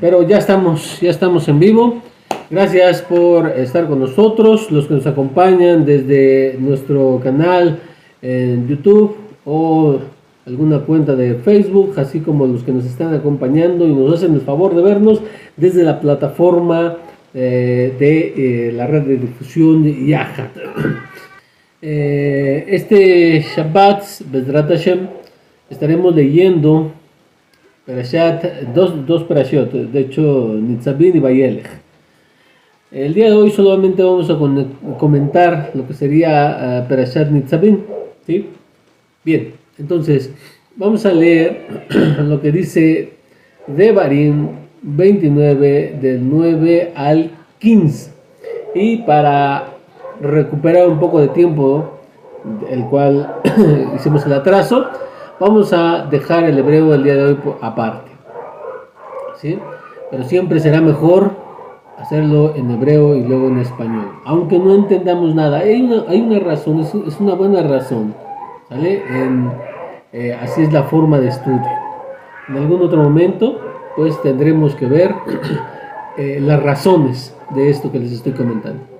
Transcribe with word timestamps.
pero 0.00 0.22
ya 0.22 0.38
estamos, 0.38 1.00
ya 1.00 1.10
estamos 1.10 1.48
en 1.48 1.58
vivo. 1.58 2.02
Gracias 2.50 3.02
por 3.02 3.48
estar 3.48 3.86
con 3.86 4.00
nosotros, 4.00 4.70
los 4.70 4.86
que 4.86 4.94
nos 4.94 5.06
acompañan 5.06 5.84
desde 5.84 6.56
nuestro 6.58 7.20
canal 7.22 7.80
en 8.20 8.68
YouTube 8.68 9.16
o 9.44 9.98
alguna 10.46 10.80
cuenta 10.80 11.16
de 11.16 11.36
Facebook, 11.36 11.94
así 11.96 12.20
como 12.20 12.46
los 12.46 12.62
que 12.62 12.72
nos 12.72 12.84
están 12.84 13.14
acompañando 13.14 13.86
y 13.86 13.94
nos 13.94 14.14
hacen 14.14 14.34
el 14.34 14.42
favor 14.42 14.74
de 14.74 14.82
vernos 14.82 15.20
desde 15.56 15.84
la 15.84 16.00
plataforma 16.00 16.98
eh, 17.32 17.92
de 17.98 18.68
eh, 18.68 18.72
la 18.72 18.86
red 18.86 19.02
de 19.02 19.16
difusión 19.16 19.84
Yahat. 20.06 20.56
Eh, 21.86 22.64
este 22.68 23.40
Shabbat, 23.42 24.22
Bezrat 24.32 24.70
Hashem, 24.70 25.00
estaremos 25.68 26.14
leyendo 26.14 26.92
dos, 28.74 29.06
dos 29.06 29.24
Perashot, 29.24 29.70
de 29.72 30.00
hecho, 30.00 30.54
Nitzabin 30.54 31.16
y 31.16 31.20
Bayelech. 31.20 31.68
El 32.90 33.12
día 33.12 33.26
de 33.26 33.32
hoy 33.32 33.50
solamente 33.50 34.02
vamos 34.02 34.30
a 34.30 34.38
comentar 34.98 35.72
lo 35.74 35.86
que 35.86 35.94
sería 35.94 36.82
uh, 36.84 36.88
Perashat 36.88 37.28
Nitzabin. 37.28 37.84
¿sí? 38.24 38.50
Bien, 39.24 39.54
entonces 39.78 40.32
vamos 40.76 41.04
a 41.04 41.12
leer 41.12 41.66
lo 42.20 42.40
que 42.40 42.52
dice 42.52 43.14
Devarim 43.66 44.48
29 44.82 45.98
del 46.00 46.28
9 46.28 46.92
al 46.94 47.32
15. 47.58 48.12
Y 48.74 48.98
para 48.98 49.74
recuperar 50.20 50.88
un 50.88 51.00
poco 51.00 51.20
de 51.20 51.28
tiempo, 51.28 51.98
el 52.70 52.84
cual 52.84 53.40
hicimos 53.96 54.24
el 54.26 54.34
atraso, 54.34 54.86
vamos 55.38 55.72
a 55.72 56.06
dejar 56.06 56.44
el 56.44 56.58
hebreo 56.58 56.90
del 56.90 57.04
día 57.04 57.14
de 57.14 57.24
hoy 57.24 57.38
aparte. 57.60 58.10
¿sí? 59.36 59.58
Pero 60.10 60.24
siempre 60.24 60.60
será 60.60 60.80
mejor 60.80 61.32
hacerlo 61.98 62.54
en 62.54 62.70
hebreo 62.70 63.14
y 63.14 63.22
luego 63.22 63.48
en 63.48 63.58
español. 63.58 64.12
Aunque 64.24 64.58
no 64.58 64.74
entendamos 64.74 65.34
nada, 65.34 65.58
hay 65.58 65.82
una, 65.82 66.04
hay 66.08 66.20
una 66.20 66.38
razón, 66.38 66.80
es, 66.80 67.20
una 67.20 67.34
buena 67.34 67.62
razón. 67.62 68.14
¿sale? 68.68 69.02
Eh, 70.12 70.36
así 70.40 70.62
es 70.62 70.72
la 70.72 70.84
forma 70.84 71.18
de 71.18 71.28
estudio. 71.28 71.62
En 72.48 72.56
algún 72.56 72.82
otro 72.82 73.02
momento, 73.02 73.58
pues 73.96 74.20
tendremos 74.22 74.74
que 74.74 74.86
ver 74.86 75.14
eh, 76.16 76.38
las 76.40 76.62
razones 76.62 77.36
de 77.50 77.70
esto 77.70 77.90
que 77.90 77.98
les 77.98 78.12
estoy 78.12 78.32
comentando. 78.32 78.93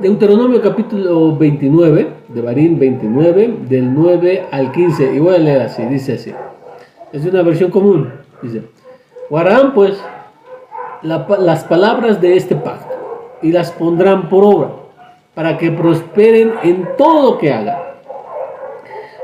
Deuteronomio 0.00 0.62
capítulo 0.62 1.36
29, 1.36 2.08
de 2.28 2.40
Barín 2.40 2.78
29, 2.78 3.56
del 3.68 3.92
9 3.92 4.46
al 4.52 4.70
15. 4.70 5.12
Y 5.12 5.18
voy 5.18 5.34
a 5.34 5.38
leer 5.38 5.62
así, 5.62 5.82
dice 5.86 6.12
así. 6.12 6.32
Es 7.12 7.24
una 7.24 7.42
versión 7.42 7.72
común. 7.72 8.12
Dice, 8.40 8.62
guardarán 9.28 9.74
pues 9.74 10.00
las 11.02 11.64
palabras 11.64 12.20
de 12.20 12.36
este 12.36 12.54
pacto 12.54 12.94
y 13.42 13.50
las 13.50 13.72
pondrán 13.72 14.28
por 14.28 14.44
obra 14.44 14.70
para 15.34 15.58
que 15.58 15.72
prosperen 15.72 16.52
en 16.62 16.88
todo 16.96 17.32
lo 17.32 17.38
que 17.38 17.52
hagan. 17.52 17.78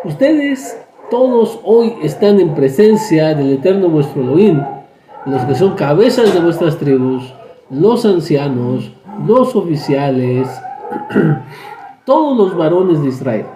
Ustedes 0.03 0.77
todos 1.09 1.61
hoy 1.62 1.94
están 2.03 2.41
en 2.41 2.53
presencia 2.53 3.33
del 3.36 3.53
eterno 3.53 3.88
vuestro 3.88 4.22
Elohim, 4.22 4.61
los 5.25 5.42
que 5.42 5.55
son 5.55 5.77
cabezas 5.77 6.34
de 6.34 6.41
vuestras 6.41 6.77
tribus, 6.78 7.33
los 7.70 8.05
ancianos, 8.05 8.91
los 9.25 9.55
oficiales, 9.55 10.48
todos 12.04 12.36
los 12.36 12.56
varones 12.56 13.02
de 13.02 13.08
Israel. 13.08 13.46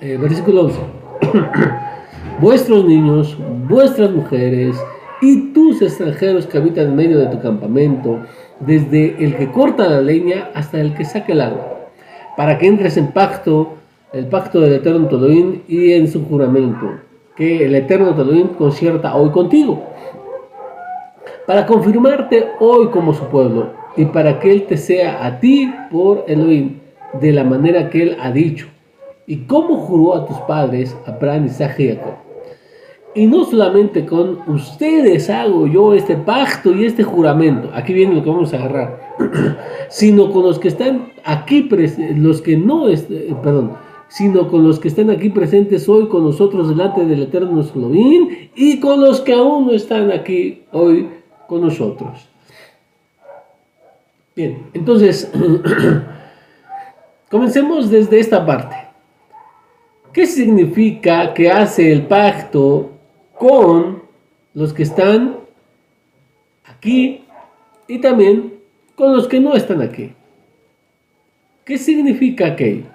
Eh, 0.00 0.16
versículo 0.16 0.62
11. 0.62 0.80
Vuestros 2.40 2.84
niños, 2.84 3.36
vuestras 3.68 4.10
mujeres 4.10 4.76
y 5.20 5.52
tus 5.52 5.82
extranjeros 5.82 6.46
que 6.46 6.56
habitan 6.56 6.86
en 6.86 6.96
medio 6.96 7.18
de 7.18 7.26
tu 7.26 7.40
campamento, 7.40 8.18
desde 8.60 9.22
el 9.22 9.36
que 9.36 9.50
corta 9.50 9.86
la 9.86 10.00
leña 10.00 10.48
hasta 10.54 10.80
el 10.80 10.94
que 10.94 11.04
saca 11.04 11.32
el 11.32 11.42
agua, 11.42 11.90
para 12.38 12.56
que 12.56 12.66
entres 12.66 12.96
en 12.96 13.12
pacto, 13.12 13.74
el 14.14 14.26
pacto 14.26 14.60
del 14.60 14.72
eterno 14.72 15.08
Toloín 15.08 15.62
y 15.68 15.92
en 15.92 16.08
su 16.08 16.24
juramento, 16.24 16.86
que 17.36 17.66
el 17.66 17.74
eterno 17.74 18.14
Toloín 18.14 18.48
concierta 18.48 19.14
hoy 19.14 19.28
contigo, 19.30 19.84
para 21.46 21.66
confirmarte 21.66 22.48
hoy 22.58 22.88
como 22.88 23.12
su 23.12 23.24
pueblo 23.24 23.79
y 23.96 24.04
para 24.06 24.38
que 24.40 24.52
Él 24.52 24.66
te 24.66 24.76
sea 24.76 25.24
a 25.24 25.40
ti 25.40 25.72
por 25.90 26.24
Elohim, 26.28 26.78
de 27.20 27.32
la 27.32 27.44
manera 27.44 27.90
que 27.90 28.02
Él 28.02 28.16
ha 28.20 28.30
dicho, 28.30 28.68
y 29.26 29.38
como 29.44 29.76
juró 29.76 30.14
a 30.14 30.26
tus 30.26 30.38
padres, 30.38 30.96
Abraham, 31.06 31.46
Isaac 31.46 31.78
y 31.78 31.88
Jacob. 31.88 32.14
Y 33.14 33.26
no 33.26 33.44
solamente 33.44 34.06
con 34.06 34.38
ustedes 34.48 35.28
hago 35.30 35.66
yo 35.66 35.94
este 35.94 36.16
pacto 36.16 36.72
y 36.72 36.84
este 36.84 37.02
juramento, 37.02 37.70
aquí 37.74 37.92
viene 37.92 38.14
lo 38.14 38.22
que 38.22 38.30
vamos 38.30 38.54
a 38.54 38.58
agarrar, 38.58 39.16
sino 39.88 40.30
con 40.30 40.44
los 40.44 40.60
que 40.60 40.68
están 40.68 41.12
aquí, 41.24 41.68
los 42.16 42.40
que 42.40 42.56
no, 42.56 42.88
eh, 42.88 42.96
perdón, 43.42 43.72
sino 44.06 44.48
con 44.48 44.64
los 44.64 44.78
que 44.78 44.88
están 44.88 45.10
aquí 45.10 45.30
presentes 45.30 45.88
hoy 45.88 46.08
con 46.08 46.24
nosotros 46.24 46.68
delante 46.68 47.04
del 47.04 47.22
Eterno 47.22 47.64
Elohim 47.74 48.28
y 48.54 48.78
con 48.78 49.00
los 49.00 49.20
que 49.20 49.32
aún 49.32 49.66
no 49.66 49.72
están 49.72 50.12
aquí 50.12 50.62
hoy 50.72 51.08
con 51.48 51.62
nosotros. 51.62 52.29
Bien, 54.34 54.70
entonces, 54.72 55.30
comencemos 57.30 57.90
desde 57.90 58.20
esta 58.20 58.44
parte. 58.46 58.76
¿Qué 60.12 60.26
significa 60.26 61.34
que 61.34 61.50
hace 61.50 61.92
el 61.92 62.06
pacto 62.06 62.92
con 63.38 64.02
los 64.54 64.72
que 64.72 64.82
están 64.82 65.36
aquí 66.64 67.24
y 67.86 68.00
también 68.00 68.54
con 68.94 69.14
los 69.14 69.28
que 69.28 69.40
no 69.40 69.54
están 69.54 69.82
aquí? 69.82 70.12
¿Qué 71.64 71.78
significa 71.78 72.46
aquello? 72.46 72.86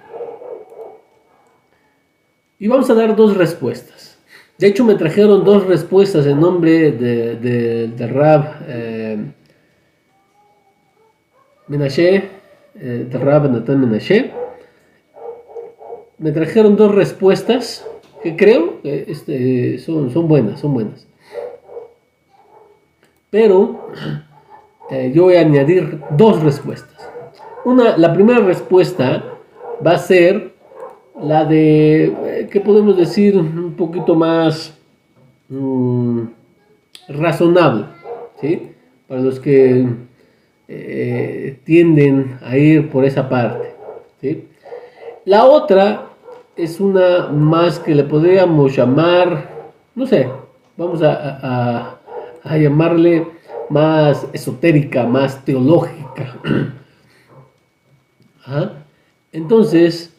Y 2.58 2.68
vamos 2.68 2.88
a 2.90 2.94
dar 2.94 3.14
dos 3.16 3.36
respuestas. 3.36 4.18
De 4.58 4.66
hecho, 4.66 4.84
me 4.84 4.94
trajeron 4.94 5.44
dos 5.44 5.66
respuestas 5.66 6.26
en 6.26 6.40
nombre 6.40 6.92
de, 6.92 7.36
de, 7.88 8.06
Rab. 8.06 8.64
Eh, 8.66 9.32
Menashe, 11.68 12.24
eh, 12.78 13.06
de 13.10 14.30
me 16.18 16.32
trajeron 16.32 16.76
dos 16.76 16.94
respuestas 16.94 17.86
que 18.22 18.36
creo 18.36 18.80
que 18.82 19.04
este, 19.08 19.78
son, 19.78 20.10
son 20.10 20.28
buenas, 20.28 20.60
son 20.60 20.74
buenas. 20.74 21.06
Pero 23.30 23.88
eh, 24.90 25.12
yo 25.14 25.24
voy 25.24 25.36
a 25.36 25.40
añadir 25.40 26.00
dos 26.10 26.42
respuestas. 26.42 27.10
Una, 27.64 27.96
la 27.96 28.12
primera 28.14 28.38
respuesta 28.40 29.24
va 29.84 29.92
a 29.92 29.98
ser 29.98 30.54
la 31.20 31.44
de, 31.44 32.04
eh, 32.04 32.48
¿qué 32.50 32.60
podemos 32.60 32.96
decir? 32.96 33.36
Un 33.36 33.74
poquito 33.74 34.14
más 34.14 34.76
mm, 35.48 36.22
razonable, 37.08 37.86
¿sí? 38.40 38.70
Para 39.08 39.20
los 39.20 39.40
que 39.40 39.86
eh, 40.68 41.60
tienden 41.64 42.38
a 42.42 42.56
ir 42.56 42.90
por 42.90 43.04
esa 43.04 43.28
parte. 43.28 43.74
¿sí? 44.20 44.48
La 45.24 45.44
otra 45.44 46.08
es 46.56 46.80
una 46.80 47.28
más 47.28 47.78
que 47.78 47.94
le 47.94 48.04
podríamos 48.04 48.74
llamar, 48.74 49.50
no 49.94 50.06
sé, 50.06 50.28
vamos 50.76 51.02
a, 51.02 51.98
a, 52.42 52.56
llamarle 52.56 53.26
más 53.68 54.26
esotérica, 54.32 55.04
más 55.04 55.44
teológica. 55.44 56.36
Entonces, 59.32 60.14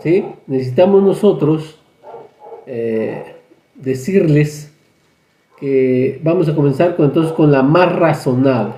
¿sí? 0.00 0.24
necesitamos 0.46 1.02
nosotros 1.02 1.78
eh, 2.66 3.36
decirles 3.74 4.72
que 5.58 6.20
vamos 6.22 6.48
a 6.48 6.54
comenzar 6.54 6.96
con, 6.96 7.06
entonces 7.06 7.32
con 7.32 7.52
la 7.52 7.62
más 7.62 7.94
razonable. 7.94 8.74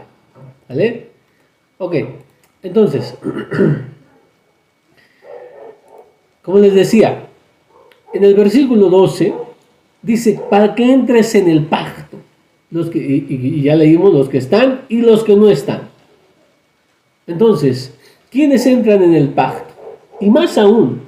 ¿Vale? 0.68 1.13
Ok, 1.78 1.96
entonces, 2.62 3.14
como 6.42 6.58
les 6.58 6.74
decía, 6.74 7.26
en 8.12 8.24
el 8.24 8.34
versículo 8.34 8.88
12 8.88 9.34
dice, 10.02 10.40
para 10.48 10.74
que 10.74 10.92
entres 10.92 11.34
en 11.34 11.48
el 11.48 11.64
pacto, 11.64 12.18
los 12.70 12.90
que, 12.90 12.98
y, 12.98 13.62
ya 13.62 13.76
leímos 13.76 14.12
los 14.12 14.28
que 14.28 14.38
están 14.38 14.82
y 14.88 15.00
los 15.00 15.24
que 15.24 15.36
no 15.36 15.48
están. 15.48 15.88
Entonces, 17.26 17.94
¿quiénes 18.30 18.66
entran 18.66 19.02
en 19.02 19.14
el 19.14 19.30
pacto? 19.30 19.74
Y 20.20 20.30
más 20.30 20.58
aún, 20.58 21.02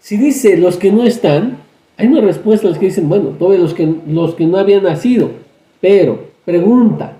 si 0.00 0.16
dice 0.16 0.56
los 0.56 0.76
que 0.76 0.90
no 0.90 1.04
están, 1.04 1.58
hay 1.96 2.06
una 2.06 2.22
respuesta 2.22 2.66
a 2.66 2.70
los 2.70 2.78
que 2.78 2.86
dicen, 2.86 3.08
bueno, 3.08 3.30
todos 3.38 3.58
los 3.58 3.74
que, 3.74 3.94
los 4.08 4.34
que 4.34 4.46
no 4.46 4.58
habían 4.58 4.82
nacido, 4.82 5.30
pero, 5.80 6.30
pregunta, 6.44 7.18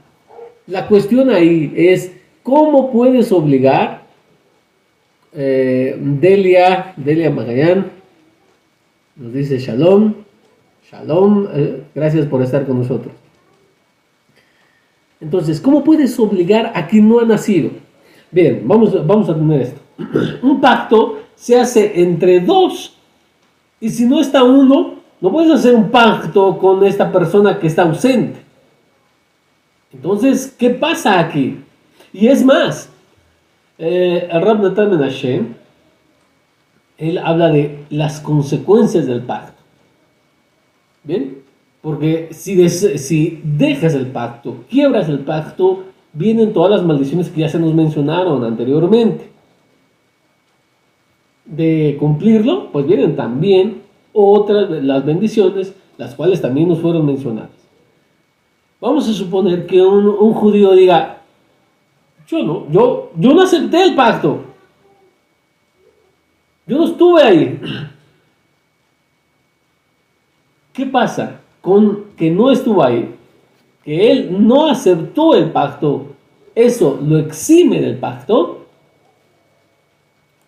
la 0.66 0.86
cuestión 0.86 1.30
ahí 1.30 1.72
es, 1.76 2.12
¿Cómo 2.50 2.90
puedes 2.90 3.30
obligar, 3.30 4.02
eh, 5.32 5.96
Delia, 5.96 6.94
Delia 6.96 7.30
Magallán, 7.30 7.92
nos 9.14 9.32
dice 9.32 9.56
Shalom, 9.60 10.14
Shalom, 10.90 11.46
eh, 11.54 11.84
gracias 11.94 12.26
por 12.26 12.42
estar 12.42 12.66
con 12.66 12.78
nosotros. 12.78 13.14
Entonces, 15.20 15.60
¿cómo 15.60 15.84
puedes 15.84 16.18
obligar 16.18 16.72
a 16.74 16.88
quien 16.88 17.08
no 17.08 17.20
ha 17.20 17.24
nacido? 17.24 17.70
Bien, 18.32 18.62
vamos, 18.64 19.06
vamos 19.06 19.28
a 19.28 19.34
tener 19.36 19.60
esto. 19.60 19.80
Un 20.42 20.60
pacto 20.60 21.20
se 21.36 21.56
hace 21.56 22.02
entre 22.02 22.40
dos. 22.40 22.96
Y 23.78 23.90
si 23.90 24.06
no 24.06 24.20
está 24.20 24.42
uno, 24.42 24.96
no 25.20 25.30
puedes 25.30 25.52
hacer 25.52 25.76
un 25.76 25.88
pacto 25.88 26.58
con 26.58 26.84
esta 26.84 27.12
persona 27.12 27.60
que 27.60 27.68
está 27.68 27.82
ausente. 27.82 28.40
Entonces, 29.92 30.52
¿qué 30.58 30.70
pasa 30.70 31.20
aquí? 31.20 31.60
Y 32.12 32.26
es 32.28 32.44
más, 32.44 32.90
eh, 33.78 34.28
el 34.30 34.42
Rab 34.42 34.62
Natan 34.62 34.90
Menashe, 34.90 35.42
él 36.98 37.18
habla 37.18 37.48
de 37.48 37.84
las 37.90 38.20
consecuencias 38.20 39.06
del 39.06 39.22
pacto. 39.22 39.62
¿Bien? 41.02 41.38
Porque 41.80 42.28
si, 42.32 42.68
si 42.68 43.40
dejas 43.42 43.94
el 43.94 44.06
pacto, 44.08 44.64
quiebras 44.68 45.08
el 45.08 45.20
pacto, 45.20 45.84
vienen 46.12 46.52
todas 46.52 46.70
las 46.70 46.82
maldiciones 46.82 47.30
que 47.30 47.40
ya 47.40 47.48
se 47.48 47.58
nos 47.58 47.72
mencionaron 47.74 48.44
anteriormente. 48.44 49.30
De 51.46 51.96
cumplirlo, 51.98 52.70
pues 52.70 52.86
vienen 52.86 53.16
también 53.16 53.80
otras 54.12 54.70
las 54.70 55.04
bendiciones, 55.06 55.74
las 55.96 56.14
cuales 56.14 56.42
también 56.42 56.68
nos 56.68 56.80
fueron 56.80 57.06
mencionadas. 57.06 57.50
Vamos 58.78 59.08
a 59.08 59.12
suponer 59.12 59.66
que 59.66 59.80
un, 59.80 60.06
un 60.06 60.34
judío 60.34 60.72
diga, 60.72 61.19
yo 62.30 62.44
no, 62.44 62.70
yo, 62.70 63.10
yo 63.16 63.34
no 63.34 63.42
acepté 63.42 63.82
el 63.82 63.94
pacto. 63.96 64.44
Yo 66.66 66.78
no 66.78 66.84
estuve 66.84 67.22
ahí. 67.22 67.60
¿Qué 70.72 70.86
pasa 70.86 71.40
con 71.60 72.04
que 72.16 72.30
no 72.30 72.52
estuvo 72.52 72.84
ahí? 72.84 73.12
Que 73.82 74.12
él 74.12 74.46
no 74.46 74.70
aceptó 74.70 75.34
el 75.34 75.50
pacto. 75.50 76.06
¿Eso 76.54 77.00
lo 77.02 77.18
exime 77.18 77.80
del 77.80 77.98
pacto? 77.98 78.66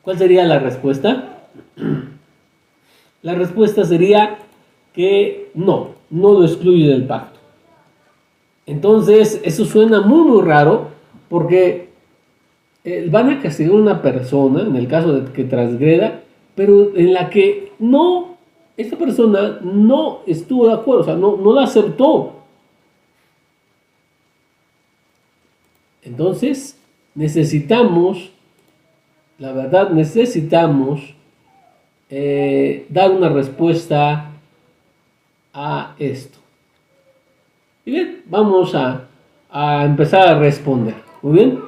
¿Cuál 0.03 0.19
sería 0.19 0.45
la 0.45 0.59
respuesta? 0.59 1.49
La 3.23 3.35
respuesta 3.35 3.85
sería 3.85 4.39
que 4.93 5.53
no, 5.55 5.91
no 6.11 6.33
lo 6.33 6.45
excluye 6.45 6.89
del 6.89 7.07
pacto. 7.07 7.39
Entonces, 8.67 9.41
eso 9.45 9.65
suena 9.65 10.01
muy, 10.01 10.29
muy 10.29 10.43
raro 10.43 10.92
porque 11.33 11.89
eh, 12.85 13.09
van 13.11 13.31
a 13.31 13.41
castigar 13.41 13.73
una 13.73 14.03
persona, 14.03 14.65
en 14.65 14.77
el 14.77 14.87
caso 14.87 15.15
de 15.15 15.33
que 15.33 15.45
transgreda, 15.45 16.21
pero 16.55 16.95
en 16.95 17.15
la 17.15 17.31
que 17.31 17.73
no, 17.79 18.37
esta 18.77 18.99
persona 18.99 19.59
no 19.63 20.19
estuvo 20.27 20.67
de 20.67 20.75
acuerdo, 20.75 21.01
o 21.01 21.05
sea, 21.05 21.15
no, 21.15 21.39
no 21.39 21.55
la 21.55 21.63
aceptó. 21.63 22.35
Entonces, 26.03 26.79
necesitamos, 27.15 28.31
la 29.39 29.53
verdad, 29.53 29.89
necesitamos 29.89 31.15
eh, 32.11 32.85
dar 32.91 33.11
una 33.11 33.31
respuesta 33.31 34.33
a 35.55 35.95
esto. 35.99 36.39
Y 37.87 37.93
bien, 37.93 38.23
vamos 38.27 38.75
a, 38.75 39.07
a 39.51 39.87
empezar 39.87 40.29
a 40.29 40.39
responder. 40.39 41.12
Muy 41.23 41.39
bien. 41.39 41.61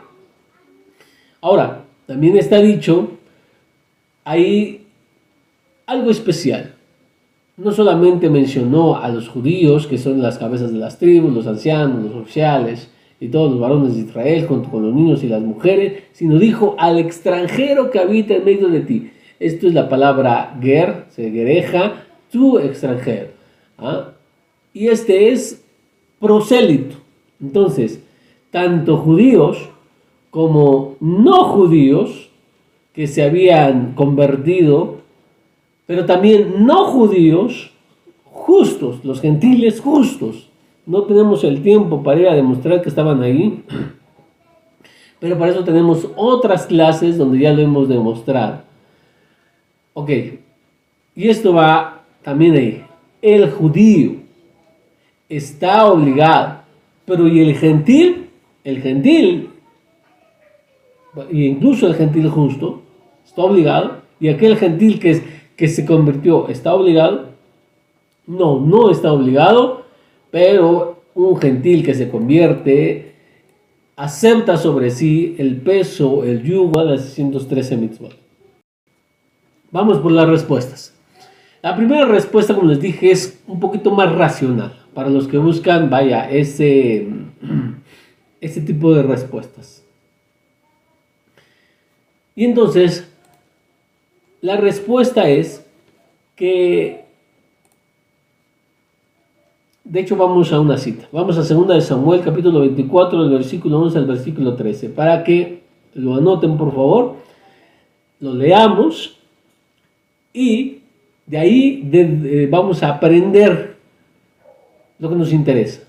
Ahora, 1.40 1.84
también 2.06 2.36
está 2.36 2.60
dicho, 2.60 3.12
hay 4.24 4.86
algo 5.86 6.10
especial. 6.10 6.74
No 7.56 7.70
solamente 7.70 8.28
mencionó 8.28 8.96
a 8.96 9.08
los 9.08 9.28
judíos, 9.28 9.86
que 9.86 9.96
son 9.96 10.20
las 10.20 10.38
cabezas 10.38 10.72
de 10.72 10.78
las 10.78 10.98
tribus, 10.98 11.32
los 11.32 11.46
ancianos, 11.46 12.02
los 12.02 12.22
oficiales 12.22 12.90
y 13.20 13.28
todos 13.28 13.52
los 13.52 13.60
varones 13.60 13.94
de 13.94 14.00
Israel, 14.02 14.46
junto 14.46 14.70
con 14.70 14.82
los 14.82 14.94
niños 14.94 15.22
y 15.22 15.28
las 15.28 15.40
mujeres, 15.40 16.02
sino 16.12 16.38
dijo 16.38 16.74
al 16.78 16.98
extranjero 16.98 17.90
que 17.90 18.00
habita 18.00 18.34
en 18.34 18.44
medio 18.44 18.68
de 18.68 18.80
ti. 18.80 19.10
Esto 19.38 19.68
es 19.68 19.74
la 19.74 19.88
palabra 19.88 20.58
ger, 20.60 21.04
se 21.10 21.30
gereja, 21.30 22.04
tu 22.30 22.58
extranjero. 22.58 23.28
¿ah? 23.78 24.10
Y 24.72 24.88
este 24.88 25.30
es 25.30 25.62
prosélito. 26.18 26.96
Entonces, 27.40 28.03
tanto 28.54 28.98
judíos 28.98 29.68
como 30.30 30.94
no 31.00 31.42
judíos 31.46 32.30
que 32.92 33.08
se 33.08 33.24
habían 33.24 33.94
convertido, 33.94 34.98
pero 35.86 36.06
también 36.06 36.64
no 36.64 36.84
judíos 36.84 37.72
justos, 38.22 39.04
los 39.04 39.20
gentiles 39.20 39.80
justos. 39.80 40.50
No 40.86 41.02
tenemos 41.02 41.42
el 41.42 41.64
tiempo 41.64 42.04
para 42.04 42.20
ir 42.20 42.28
a 42.28 42.34
demostrar 42.36 42.80
que 42.80 42.90
estaban 42.90 43.24
ahí, 43.24 43.64
pero 45.18 45.36
para 45.36 45.50
eso 45.50 45.64
tenemos 45.64 46.06
otras 46.14 46.66
clases 46.66 47.18
donde 47.18 47.40
ya 47.40 47.52
lo 47.52 47.60
hemos 47.60 47.88
demostrado. 47.88 48.62
Ok, 49.94 50.10
y 51.16 51.28
esto 51.28 51.52
va 51.52 52.04
también 52.22 52.54
ahí. 52.54 52.84
El 53.20 53.50
judío 53.50 54.12
está 55.28 55.86
obligado, 55.86 56.60
pero 57.04 57.26
¿y 57.26 57.40
el 57.40 57.56
gentil? 57.56 58.23
El 58.64 58.80
gentil, 58.80 59.50
e 61.30 61.36
incluso 61.36 61.86
el 61.86 61.94
gentil 61.94 62.28
justo, 62.28 62.82
está 63.24 63.42
obligado, 63.42 64.02
y 64.18 64.28
aquel 64.28 64.56
gentil 64.56 64.98
que, 64.98 65.10
es, 65.10 65.22
que 65.56 65.68
se 65.68 65.84
convirtió 65.84 66.48
está 66.48 66.74
obligado, 66.74 67.28
no, 68.26 68.58
no 68.60 68.90
está 68.90 69.12
obligado, 69.12 69.84
pero 70.30 71.02
un 71.14 71.36
gentil 71.36 71.84
que 71.84 71.94
se 71.94 72.08
convierte 72.08 73.14
acepta 73.96 74.56
sobre 74.56 74.90
sí 74.90 75.36
el 75.38 75.60
peso, 75.60 76.24
el 76.24 76.42
yugo 76.42 76.80
de 76.80 76.92
las 76.92 77.02
613 77.02 77.76
mitzvot. 77.76 78.16
Vamos 79.70 79.98
por 79.98 80.12
las 80.12 80.28
respuestas. 80.28 80.98
La 81.62 81.76
primera 81.76 82.04
respuesta, 82.04 82.54
como 82.54 82.68
les 82.68 82.80
dije, 82.80 83.10
es 83.10 83.42
un 83.46 83.58
poquito 83.58 83.90
más 83.90 84.12
racional. 84.12 84.72
Para 84.92 85.08
los 85.08 85.26
que 85.26 85.38
buscan, 85.38 85.90
vaya, 85.90 86.30
ese 86.30 87.08
este 88.44 88.60
tipo 88.60 88.94
de 88.94 89.02
respuestas. 89.02 89.82
Y 92.36 92.44
entonces, 92.44 93.10
la 94.42 94.58
respuesta 94.58 95.28
es 95.30 95.64
que, 96.36 97.06
de 99.84 100.00
hecho 100.00 100.16
vamos 100.16 100.52
a 100.52 100.60
una 100.60 100.76
cita, 100.76 101.08
vamos 101.10 101.38
a 101.38 101.54
2 101.54 101.68
de 101.68 101.80
Samuel 101.80 102.20
capítulo 102.22 102.60
24, 102.60 103.22
del 103.22 103.32
versículo 103.32 103.80
11 103.80 103.98
al 103.98 104.06
versículo 104.06 104.54
13, 104.54 104.90
para 104.90 105.24
que 105.24 105.62
lo 105.94 106.14
anoten 106.14 106.58
por 106.58 106.70
favor, 106.70 107.16
lo 108.20 108.34
leamos 108.34 109.16
y 110.34 110.80
de 111.26 111.38
ahí 111.38 112.48
vamos 112.50 112.82
a 112.82 112.90
aprender 112.90 113.76
lo 114.98 115.08
que 115.08 115.14
nos 115.14 115.32
interesa. 115.32 115.80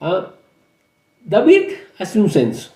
¿Ah? 0.00 0.30
David 1.26 1.62
hace 1.98 2.20
un 2.20 2.30
censo. 2.30 2.70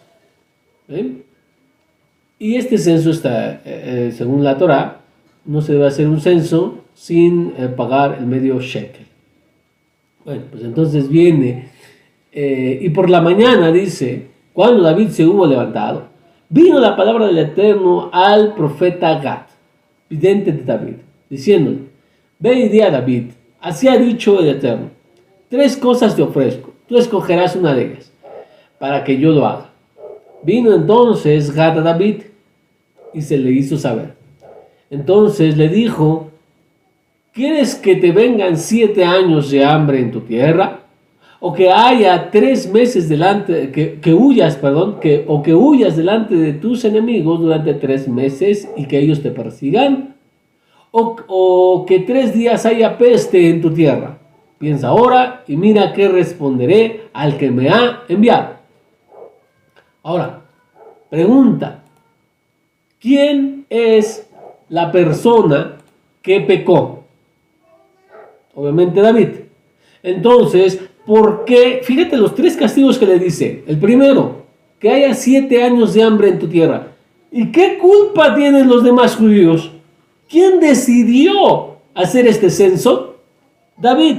Y 2.38 2.56
este 2.56 2.78
censo 2.78 3.10
está, 3.10 3.52
eh, 3.52 3.60
eh, 3.64 4.12
según 4.12 4.42
la 4.42 4.58
Torah, 4.58 5.02
no 5.44 5.62
se 5.62 5.74
debe 5.74 5.86
hacer 5.86 6.08
un 6.08 6.20
censo 6.20 6.80
sin 6.92 7.54
eh, 7.56 7.68
pagar 7.68 8.16
el 8.18 8.26
medio 8.26 8.60
shekel. 8.60 9.06
Bueno, 10.24 10.42
pues 10.50 10.64
entonces 10.64 11.08
viene, 11.08 11.70
y 12.32 12.90
por 12.90 13.08
la 13.08 13.20
mañana 13.20 13.72
dice, 13.72 14.26
cuando 14.52 14.82
David 14.82 15.08
se 15.08 15.26
hubo 15.26 15.46
levantado, 15.46 16.08
vino 16.48 16.78
la 16.78 16.94
palabra 16.94 17.26
del 17.26 17.38
Eterno 17.38 18.10
al 18.12 18.54
profeta 18.54 19.18
Gad, 19.18 19.46
vidente 20.10 20.52
de 20.52 20.62
David, 20.64 20.96
diciéndole, 21.30 21.78
ve 22.38 22.54
y 22.54 22.68
di 22.68 22.80
a 22.82 22.90
David, 22.90 23.30
así 23.60 23.88
ha 23.88 23.96
dicho 23.96 24.38
el 24.40 24.48
Eterno, 24.48 24.90
tres 25.48 25.76
cosas 25.78 26.14
te 26.14 26.22
ofrezco, 26.22 26.74
tú 26.86 26.98
escogerás 26.98 27.56
una 27.56 27.74
de 27.74 27.86
ellas 27.86 28.10
para 28.80 29.04
que 29.04 29.18
yo 29.18 29.30
lo 29.30 29.46
haga. 29.46 29.70
Vino 30.42 30.74
entonces 30.74 31.54
Gad 31.54 31.78
a 31.78 31.82
David 31.82 32.22
y 33.12 33.20
se 33.20 33.36
le 33.36 33.52
hizo 33.52 33.76
saber. 33.76 34.14
Entonces 34.88 35.58
le 35.58 35.68
dijo, 35.68 36.30
¿quieres 37.34 37.74
que 37.74 37.96
te 37.96 38.10
vengan 38.10 38.56
siete 38.56 39.04
años 39.04 39.50
de 39.50 39.62
hambre 39.66 40.00
en 40.00 40.10
tu 40.10 40.22
tierra? 40.22 40.80
O 41.40 41.52
que 41.52 41.70
haya 41.70 42.30
tres 42.30 42.72
meses 42.72 43.06
delante, 43.06 43.70
que, 43.70 44.14
huyas, 44.14 44.56
perdón, 44.56 44.98
que, 44.98 45.24
o 45.28 45.42
que 45.42 45.54
huyas 45.54 45.96
delante 45.96 46.34
de 46.34 46.54
tus 46.54 46.82
enemigos 46.86 47.38
durante 47.38 47.74
tres 47.74 48.08
meses 48.08 48.66
y 48.78 48.86
que 48.86 48.98
ellos 48.98 49.22
te 49.22 49.30
persigan. 49.30 50.16
O, 50.90 51.16
o 51.28 51.84
que 51.86 51.98
tres 52.00 52.32
días 52.32 52.64
haya 52.64 52.96
peste 52.96 53.50
en 53.50 53.60
tu 53.60 53.74
tierra. 53.74 54.18
Piensa 54.58 54.88
ahora 54.88 55.44
y 55.46 55.56
mira 55.56 55.92
qué 55.92 56.08
responderé 56.08 57.02
al 57.12 57.36
que 57.36 57.50
me 57.50 57.68
ha 57.68 58.04
enviado. 58.08 58.59
Ahora, 60.02 60.42
pregunta, 61.10 61.82
¿quién 62.98 63.66
es 63.68 64.26
la 64.68 64.90
persona 64.90 65.76
que 66.22 66.40
pecó? 66.40 67.04
Obviamente 68.54 69.00
David. 69.00 69.28
Entonces, 70.02 70.80
porque, 71.06 71.80
fíjate 71.82 72.16
los 72.16 72.34
tres 72.34 72.56
castigos 72.56 72.98
que 72.98 73.06
le 73.06 73.18
dice. 73.18 73.64
El 73.66 73.78
primero, 73.78 74.44
que 74.78 74.90
haya 74.90 75.14
siete 75.14 75.62
años 75.62 75.92
de 75.94 76.02
hambre 76.02 76.28
en 76.28 76.38
tu 76.38 76.48
tierra. 76.48 76.88
¿Y 77.30 77.52
qué 77.52 77.78
culpa 77.78 78.34
tienen 78.34 78.68
los 78.68 78.82
demás 78.82 79.14
judíos? 79.16 79.70
¿Quién 80.28 80.60
decidió 80.60 81.76
hacer 81.94 82.26
este 82.26 82.50
censo? 82.50 83.16
David. 83.76 84.16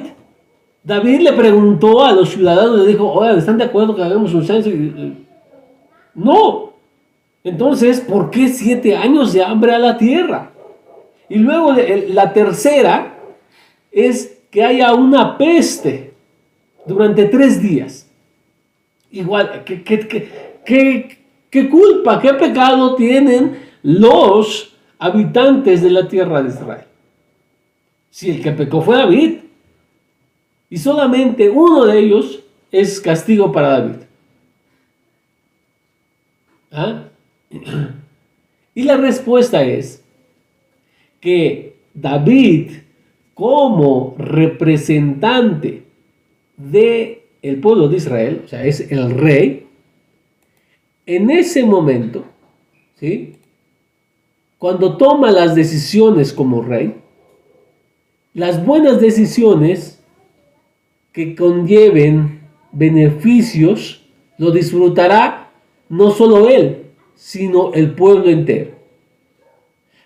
David 0.83 1.21
le 1.21 1.33
preguntó 1.33 2.03
a 2.03 2.11
los 2.11 2.29
ciudadanos, 2.29 2.79
le 2.79 2.87
dijo, 2.87 3.11
oigan, 3.11 3.37
¿están 3.37 3.57
de 3.57 3.65
acuerdo 3.65 3.95
que 3.95 4.03
hagamos 4.03 4.33
un 4.33 4.45
censo? 4.45 4.69
No. 6.13 6.73
Entonces, 7.43 8.01
¿por 8.01 8.29
qué 8.29 8.49
siete 8.49 8.95
años 8.95 9.33
de 9.33 9.43
hambre 9.43 9.73
a 9.73 9.79
la 9.79 9.97
tierra? 9.97 10.51
Y 11.29 11.39
luego 11.39 11.73
la 12.09 12.33
tercera 12.33 13.17
es 13.91 14.37
que 14.51 14.63
haya 14.63 14.93
una 14.93 15.37
peste 15.37 16.13
durante 16.85 17.25
tres 17.25 17.61
días. 17.61 18.07
Igual, 19.11 19.63
¿qué, 19.65 19.83
qué, 19.83 21.17
qué 21.49 21.69
culpa, 21.69 22.21
qué 22.21 22.33
pecado 22.33 22.95
tienen 22.95 23.57
los 23.81 24.75
habitantes 24.99 25.81
de 25.81 25.89
la 25.89 26.07
tierra 26.07 26.43
de 26.43 26.49
Israel? 26.49 26.85
Si 28.09 28.29
el 28.29 28.43
que 28.43 28.51
pecó 28.51 28.81
fue 28.81 28.97
David, 28.97 29.39
y 30.69 30.77
solamente 30.77 31.49
uno 31.49 31.85
de 31.85 31.99
ellos 31.99 32.39
es 32.71 32.99
castigo 33.01 33.51
para 33.51 33.79
David. 33.79 33.95
¿Ah? 36.71 37.09
Y 38.73 38.83
la 38.83 38.95
respuesta 38.95 39.63
es 39.63 40.01
que 41.19 41.75
David, 41.93 42.71
como 43.33 44.15
representante 44.17 45.83
del 46.55 47.19
el 47.41 47.59
pueblo 47.59 47.89
de 47.89 47.97
Israel, 47.97 48.43
o 48.45 48.47
sea, 48.47 48.63
es 48.63 48.91
el 48.91 49.11
rey, 49.11 49.67
en 51.05 51.29
ese 51.29 51.63
momento, 51.63 52.23
¿sí? 52.95 53.33
cuando 54.57 54.95
toma 54.95 55.31
las 55.31 55.55
decisiones 55.55 56.31
como 56.31 56.61
rey, 56.61 56.93
las 58.33 58.63
buenas 58.63 59.01
decisiones 59.01 59.99
que 61.11 61.35
conlleven 61.35 62.41
beneficios, 62.71 64.07
lo 64.37 64.51
disfrutará 64.51 65.40
no 65.91 66.11
solo 66.11 66.47
él, 66.47 66.85
sino 67.15 67.73
el 67.73 67.93
pueblo 67.93 68.29
entero. 68.29 68.71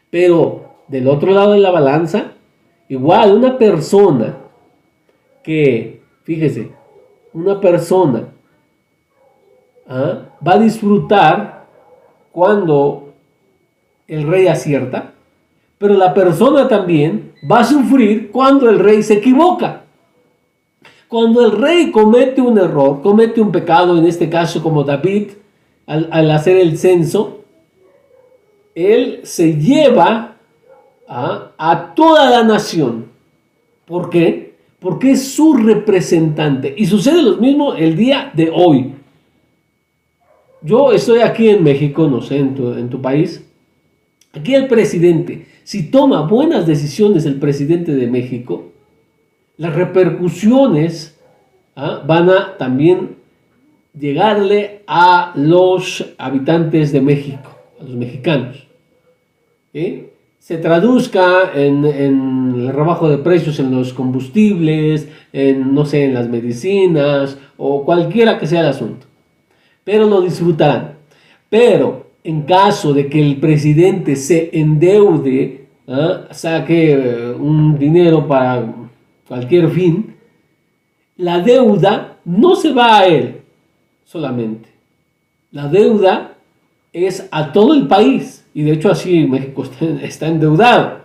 Pero 0.09 0.77
del 0.87 1.07
otro 1.07 1.31
lado 1.31 1.53
de 1.53 1.59
la 1.59 1.69
balanza, 1.69 2.31
igual 2.89 3.33
una 3.33 3.55
persona 3.59 4.35
que, 5.43 6.01
fíjese, 6.23 6.71
una 7.33 7.61
persona 7.61 8.29
¿ah? 9.87 10.23
va 10.45 10.53
a 10.53 10.59
disfrutar 10.59 11.67
cuando 12.31 13.13
el 14.07 14.27
rey 14.27 14.47
acierta, 14.47 15.13
pero 15.77 15.93
la 15.93 16.15
persona 16.15 16.67
también 16.67 17.33
va 17.49 17.59
a 17.59 17.63
sufrir 17.63 18.31
cuando 18.31 18.71
el 18.71 18.79
rey 18.79 19.03
se 19.03 19.15
equivoca. 19.15 19.83
Cuando 21.07 21.45
el 21.45 21.51
rey 21.51 21.91
comete 21.91 22.41
un 22.41 22.57
error, 22.57 23.03
comete 23.03 23.39
un 23.39 23.51
pecado, 23.51 23.95
en 23.99 24.05
este 24.05 24.27
caso 24.27 24.63
como 24.63 24.83
David, 24.83 25.29
al, 25.85 26.31
hacer 26.31 26.57
el 26.57 26.77
censo, 26.77 27.43
él 28.73 29.21
se 29.23 29.55
lleva 29.55 30.37
a, 31.07 31.51
a 31.57 31.93
toda 31.95 32.29
la 32.29 32.43
nación. 32.43 33.05
¿Por 33.85 34.09
qué? 34.09 34.55
Porque 34.79 35.11
es 35.11 35.33
su 35.33 35.53
representante. 35.53 36.73
Y 36.77 36.85
sucede 36.85 37.21
lo 37.21 37.37
mismo 37.37 37.75
el 37.75 37.95
día 37.95 38.31
de 38.33 38.51
hoy. 38.53 38.93
Yo 40.61 40.91
estoy 40.91 41.19
aquí 41.19 41.49
en 41.49 41.63
México, 41.63 42.07
no 42.07 42.21
sé, 42.21 42.37
en 42.37 42.55
tu, 42.55 42.73
en 42.73 42.89
tu 42.89 42.99
país. 43.01 43.45
Aquí 44.33 44.55
el 44.55 44.67
presidente, 44.67 45.45
si 45.63 45.91
toma 45.91 46.23
buenas 46.23 46.65
decisiones 46.65 47.25
el 47.25 47.39
presidente 47.39 47.93
de 47.93 48.07
México, 48.07 48.71
las 49.57 49.75
repercusiones 49.75 51.17
¿ah? 51.75 52.03
van 52.05 52.29
a 52.29 52.57
también 52.57 53.15
llegarle 53.99 54.81
a 54.87 55.33
los 55.35 56.13
habitantes 56.17 56.91
de 56.91 57.01
México, 57.01 57.55
a 57.79 57.83
los 57.83 57.95
mexicanos. 57.95 58.67
Se 60.39 60.57
traduzca 60.57 61.51
en, 61.55 61.83
el 61.83 62.71
rebajo 62.71 63.09
de 63.09 63.17
precios 63.17 63.59
en 63.59 63.75
los 63.75 63.93
combustibles, 63.93 65.07
en, 65.33 65.73
no 65.73 65.85
sé, 65.85 66.05
en 66.05 66.13
las 66.13 66.29
medicinas 66.29 67.37
o 67.57 67.83
cualquiera 67.83 68.37
que 68.37 68.47
sea 68.47 68.61
el 68.61 68.67
asunto. 68.67 69.07
Pero 69.83 70.05
lo 70.05 70.21
disfrutarán. 70.21 70.93
Pero 71.49 72.07
en 72.23 72.43
caso 72.43 72.93
de 72.93 73.07
que 73.07 73.19
el 73.19 73.37
presidente 73.37 74.15
se 74.15 74.49
endeude, 74.53 75.65
¿ah? 75.87 76.27
saque 76.31 76.93
eh, 76.93 77.31
un 77.31 77.77
dinero 77.77 78.27
para 78.27 78.73
cualquier 79.27 79.69
fin, 79.69 80.15
la 81.17 81.39
deuda 81.39 82.17
no 82.23 82.55
se 82.55 82.71
va 82.71 82.99
a 82.99 83.07
él 83.07 83.44
solamente. 84.05 84.69
La 85.51 85.67
deuda 85.67 86.35
es 86.93 87.27
a 87.31 87.51
todo 87.51 87.73
el 87.73 87.87
país. 87.87 88.45
Y 88.53 88.63
de 88.63 88.71
hecho 88.71 88.89
así 88.89 89.27
México 89.27 89.63
está, 90.01 90.27
endeudado. 90.27 90.99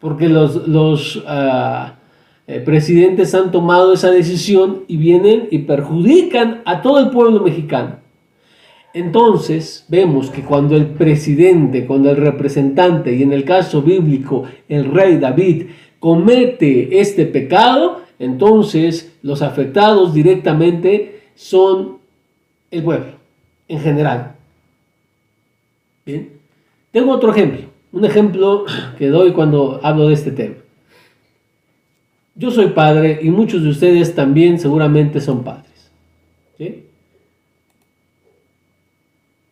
Porque 0.00 0.28
los, 0.28 0.66
los 0.66 1.22
ah, 1.26 1.96
eh, 2.46 2.60
presidentes 2.60 3.34
han 3.34 3.50
tomado 3.50 3.92
esa 3.92 4.10
decisión 4.10 4.84
y 4.88 4.96
vienen 4.96 5.48
y 5.50 5.58
perjudican 5.58 6.62
a 6.64 6.80
todo 6.80 7.00
el 7.00 7.10
pueblo 7.10 7.40
mexicano. 7.40 7.96
Entonces 8.94 9.84
vemos 9.88 10.30
que 10.30 10.42
cuando 10.42 10.74
el 10.74 10.86
presidente, 10.86 11.86
cuando 11.86 12.10
el 12.10 12.16
representante 12.16 13.14
y 13.14 13.22
en 13.22 13.34
el 13.34 13.44
caso 13.44 13.82
bíblico 13.82 14.44
el 14.68 14.86
rey 14.86 15.18
David 15.18 15.66
comete 16.00 17.00
este 17.00 17.26
pecado, 17.26 18.00
entonces 18.18 19.18
los 19.22 19.42
afectados 19.42 20.14
directamente 20.14 21.20
son 21.34 21.97
el 22.70 22.82
pueblo 22.82 23.12
en 23.68 23.80
general. 23.80 24.34
Bien, 26.04 26.40
tengo 26.90 27.12
otro 27.12 27.30
ejemplo, 27.32 27.66
un 27.92 28.04
ejemplo 28.04 28.64
que 28.96 29.08
doy 29.08 29.32
cuando 29.32 29.80
hablo 29.82 30.08
de 30.08 30.14
este 30.14 30.30
tema. 30.30 30.56
Yo 32.34 32.50
soy 32.50 32.68
padre 32.68 33.18
y 33.20 33.30
muchos 33.30 33.62
de 33.62 33.70
ustedes 33.70 34.14
también 34.14 34.58
seguramente 34.58 35.20
son 35.20 35.44
padres. 35.44 35.90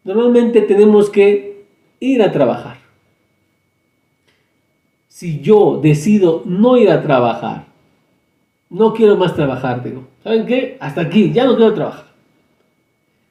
Normalmente 0.05 0.63
tenemos 0.63 1.11
que 1.11 1.65
ir 1.99 2.23
a 2.23 2.31
trabajar 2.31 2.87
si 5.17 5.41
yo 5.41 5.81
decido 5.83 6.43
no 6.45 6.77
ir 6.77 6.91
a 6.91 7.03
trabajar, 7.03 7.65
no 8.69 8.93
quiero 8.93 9.17
más 9.17 9.35
trabajar, 9.35 9.83
digo, 9.83 10.05
¿saben 10.23 10.45
qué? 10.45 10.77
Hasta 10.79 11.01
aquí, 11.01 11.33
ya 11.33 11.47
no 11.47 11.57
quiero 11.57 11.73
trabajar. 11.73 12.06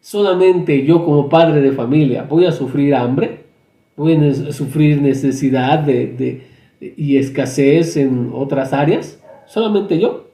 Solamente 0.05 0.85
yo 0.85 1.03
como 1.03 1.29
padre 1.29 1.61
de 1.61 1.71
familia 1.71 2.27
voy 2.29 2.45
a 2.45 2.51
sufrir 2.51 2.93
hambre, 2.93 3.39
voy 3.97 4.13
a 4.13 4.51
sufrir 4.51 5.01
necesidad 5.01 5.79
de, 5.79 6.43
y 6.79 7.17
escasez 7.17 7.97
en 7.97 8.29
otras 8.31 8.71
áreas, 8.71 9.19
solamente 9.47 9.97
yo. 9.97 10.25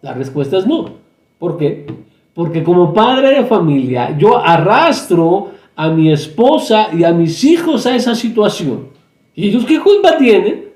La 0.00 0.14
respuesta 0.14 0.56
es 0.56 0.66
no. 0.66 0.92
¿Por 1.38 1.58
qué? 1.58 1.84
Porque 2.32 2.62
como 2.62 2.94
padre 2.94 3.34
de 3.34 3.44
familia 3.44 4.16
yo 4.16 4.38
arrastro 4.38 5.50
a 5.74 5.90
mi 5.90 6.10
esposa 6.10 6.88
y 6.94 7.04
a 7.04 7.12
mis 7.12 7.44
hijos 7.44 7.84
a 7.84 7.94
esa 7.94 8.14
situación. 8.14 8.88
¿Y 9.34 9.48
ellos 9.48 9.66
qué 9.66 9.78
culpa 9.78 10.16
tienen? 10.16 10.70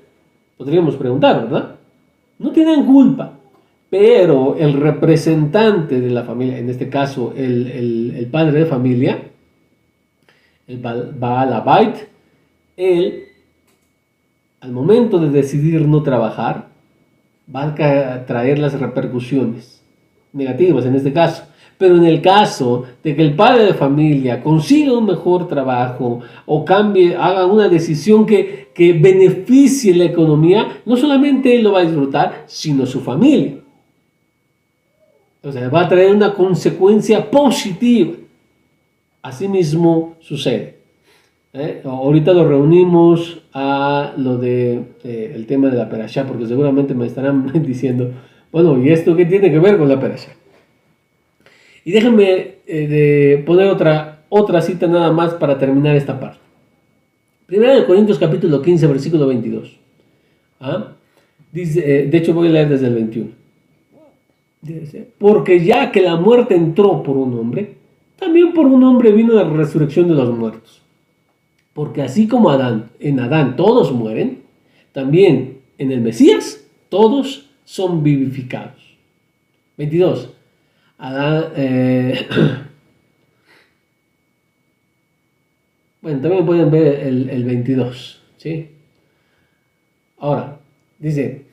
Podríamos 0.59 0.95
preguntar, 0.95 1.41
¿verdad? 1.41 1.75
No 2.37 2.51
tienen 2.51 2.85
culpa. 2.85 3.33
Pero 3.91 4.55
el 4.57 4.71
representante 4.79 5.99
de 5.99 6.09
la 6.09 6.23
familia, 6.23 6.57
en 6.57 6.69
este 6.69 6.87
caso 6.87 7.33
el, 7.35 8.25
padre 8.31 8.59
de 8.59 8.65
familia, 8.65 9.19
el 10.65 10.77
Baal 10.77 11.61
Bait, 11.65 11.95
él, 12.77 13.25
al 14.61 14.71
momento 14.71 15.19
de 15.19 15.29
decidir 15.29 15.85
no 15.89 16.03
trabajar, 16.03 16.69
va 17.53 17.63
a 17.63 18.25
traer 18.25 18.59
las 18.59 18.79
repercusiones 18.79 19.83
negativas 20.31 20.85
en 20.85 20.95
este 20.95 21.11
caso. 21.11 21.43
Pero 21.77 21.97
en 21.97 22.05
el 22.05 22.21
caso 22.21 22.85
de 23.03 23.13
que 23.13 23.21
el 23.21 23.35
padre 23.35 23.65
de 23.65 23.73
familia 23.73 24.41
consiga 24.41 24.97
un 24.97 25.05
mejor 25.05 25.49
trabajo 25.49 26.21
o 26.45 26.63
cambie, 26.63 27.17
haga 27.17 27.45
una 27.45 27.67
decisión 27.67 28.25
que, 28.25 28.69
que 28.73 28.93
beneficie 28.93 29.93
la 29.93 30.05
economía, 30.05 30.81
no 30.85 30.95
solamente 30.95 31.53
él 31.53 31.63
lo 31.63 31.73
va 31.73 31.79
a 31.79 31.85
disfrutar, 31.85 32.45
sino 32.45 32.85
su 32.85 33.01
familia. 33.01 33.60
Sea, 35.49 35.69
va 35.69 35.81
a 35.81 35.89
traer 35.89 36.13
una 36.13 36.33
consecuencia 36.35 37.31
positiva. 37.31 38.13
Asimismo 39.23 40.15
sucede. 40.19 40.77
¿eh? 41.53 41.81
Ahorita 41.83 42.31
lo 42.33 42.47
reunimos 42.47 43.41
a 43.51 44.13
lo 44.17 44.37
de 44.37 44.83
eh, 45.03 45.45
tema 45.47 45.69
de 45.69 45.77
la 45.77 45.89
perashá, 45.89 46.27
porque 46.27 46.45
seguramente 46.45 46.93
me 46.93 47.07
estarán 47.07 47.51
diciendo, 47.65 48.11
Bueno, 48.51 48.77
¿y 48.83 48.91
esto 48.91 49.15
qué 49.15 49.25
tiene 49.25 49.49
que 49.51 49.57
ver 49.57 49.77
con 49.77 49.89
la 49.89 49.99
pereza? 49.99 50.31
Y 51.83 51.91
déjenme 51.91 52.57
eh, 52.67 53.43
poner 53.43 53.69
otra, 53.69 54.23
otra 54.29 54.61
cita 54.61 54.85
nada 54.85 55.11
más 55.11 55.33
para 55.33 55.57
terminar 55.57 55.95
esta 55.95 56.19
parte. 56.19 56.39
Primera 57.47 57.73
de 57.73 57.85
Corintios 57.85 58.19
capítulo 58.19 58.61
15, 58.61 58.85
versículo 58.85 59.25
22. 59.25 59.75
¿Ah? 60.59 60.93
Dice, 61.51 62.05
de 62.05 62.17
hecho 62.17 62.35
voy 62.35 62.47
a 62.49 62.51
leer 62.51 62.69
desde 62.69 62.85
el 62.85 62.93
21. 62.93 63.40
Porque 65.17 65.63
ya 65.63 65.91
que 65.91 66.01
la 66.01 66.15
muerte 66.15 66.55
entró 66.55 67.01
por 67.01 67.17
un 67.17 67.37
hombre, 67.37 67.75
también 68.17 68.53
por 68.53 68.67
un 68.67 68.83
hombre 68.83 69.11
vino 69.11 69.33
la 69.33 69.43
resurrección 69.43 70.07
de 70.07 70.15
los 70.15 70.37
muertos. 70.37 70.81
Porque 71.73 72.01
así 72.01 72.27
como 72.27 72.49
Adán, 72.49 72.91
en 72.99 73.19
Adán 73.19 73.55
todos 73.55 73.91
mueren, 73.91 74.43
también 74.91 75.61
en 75.77 75.91
el 75.91 76.01
Mesías 76.01 76.63
todos 76.89 77.49
son 77.65 78.03
vivificados. 78.03 78.95
22. 79.77 80.33
Adán, 80.99 81.45
eh, 81.55 82.27
bueno, 86.01 86.21
también 86.21 86.45
pueden 86.45 86.69
ver 86.69 87.07
el, 87.07 87.29
el 87.29 87.43
22. 87.45 88.21
¿sí? 88.37 88.69
Ahora, 90.19 90.59
dice, 90.99 91.45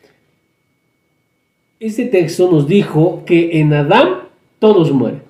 este 1.81 2.07
texto 2.07 2.51
nos 2.51 2.67
dijo 2.67 3.23
que 3.25 3.61
en 3.61 3.73
Adán 3.73 4.23
todos 4.59 4.91
mueren. 4.93 5.23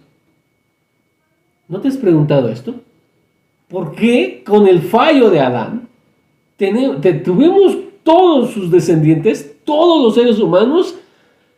¿No 1.69 1.81
te 1.81 1.89
has 1.89 1.97
preguntado 1.97 2.49
esto? 2.49 2.75
¿Por 3.69 3.95
qué 3.95 4.43
con 4.47 4.67
el 4.67 4.81
fallo 4.81 5.29
de 5.29 5.41
Adán 5.41 5.89
tuvimos 7.25 7.77
todos 8.03 8.51
sus 8.53 8.71
descendientes, 8.71 9.57
todos 9.65 10.03
los 10.03 10.15
seres 10.15 10.39
humanos, 10.39 10.97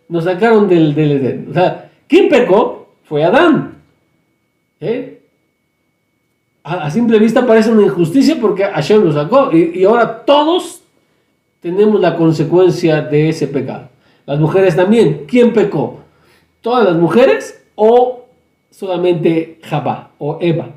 nos 0.09 0.25
sacaron 0.25 0.69
del, 0.69 0.95
del 0.95 1.13
Edén? 1.13 1.47
O 1.51 1.55
sea, 1.55 1.91
¿quién 2.09 2.29
pecó? 2.29 2.89
Fue 3.05 3.23
Adán. 3.23 3.77
¿Eh? 4.81 5.21
A, 6.65 6.91
simple 6.91 7.19
vista 7.21 7.47
parece 7.47 7.71
una 7.71 7.83
injusticia 7.83 8.37
porque 8.41 8.65
Hashem 8.65 9.05
lo 9.05 9.13
sacó 9.13 9.51
y, 9.53 9.79
y 9.79 9.85
ahora 9.85 10.25
todos 10.25 10.83
tenemos 11.61 12.01
la 12.01 12.17
consecuencia 12.17 13.01
de 13.03 13.29
ese 13.29 13.47
pecado. 13.47 13.90
Las 14.31 14.39
mujeres 14.39 14.77
también. 14.77 15.25
¿Quién 15.27 15.53
pecó? 15.53 15.99
¿Todas 16.61 16.85
las 16.85 16.95
mujeres 16.95 17.65
o 17.75 18.27
solamente 18.71 19.59
Jabá 19.61 20.13
o 20.19 20.39
Eva. 20.41 20.69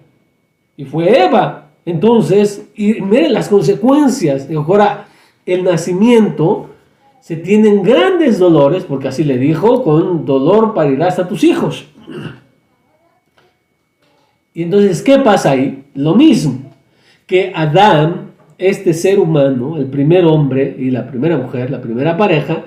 Y 0.75 0.85
fue 0.85 1.23
Eva. 1.23 1.67
Entonces, 1.85 2.67
y 2.75 2.99
miren 3.01 3.31
las 3.31 3.49
consecuencias. 3.49 4.47
Ahora, 4.55 5.05
el 5.45 5.63
nacimiento 5.63 6.71
se 7.19 7.35
tienen 7.35 7.83
grandes 7.83 8.39
dolores, 8.39 8.85
porque 8.85 9.09
así 9.09 9.23
le 9.23 9.37
dijo, 9.37 9.83
con 9.83 10.25
dolor 10.25 10.73
parirás 10.73 11.19
a 11.19 11.27
tus 11.27 11.43
hijos. 11.43 11.85
Y 14.55 14.63
entonces, 14.63 15.03
¿qué 15.03 15.19
pasa 15.19 15.51
ahí? 15.51 15.83
Lo 15.93 16.15
mismo, 16.15 16.71
que 17.27 17.51
Adán, 17.55 18.31
este 18.57 18.95
ser 18.95 19.19
humano, 19.19 19.77
el 19.77 19.85
primer 19.85 20.25
hombre 20.25 20.75
y 20.79 20.89
la 20.89 21.05
primera 21.05 21.37
mujer, 21.37 21.69
la 21.69 21.81
primera 21.81 22.17
pareja, 22.17 22.63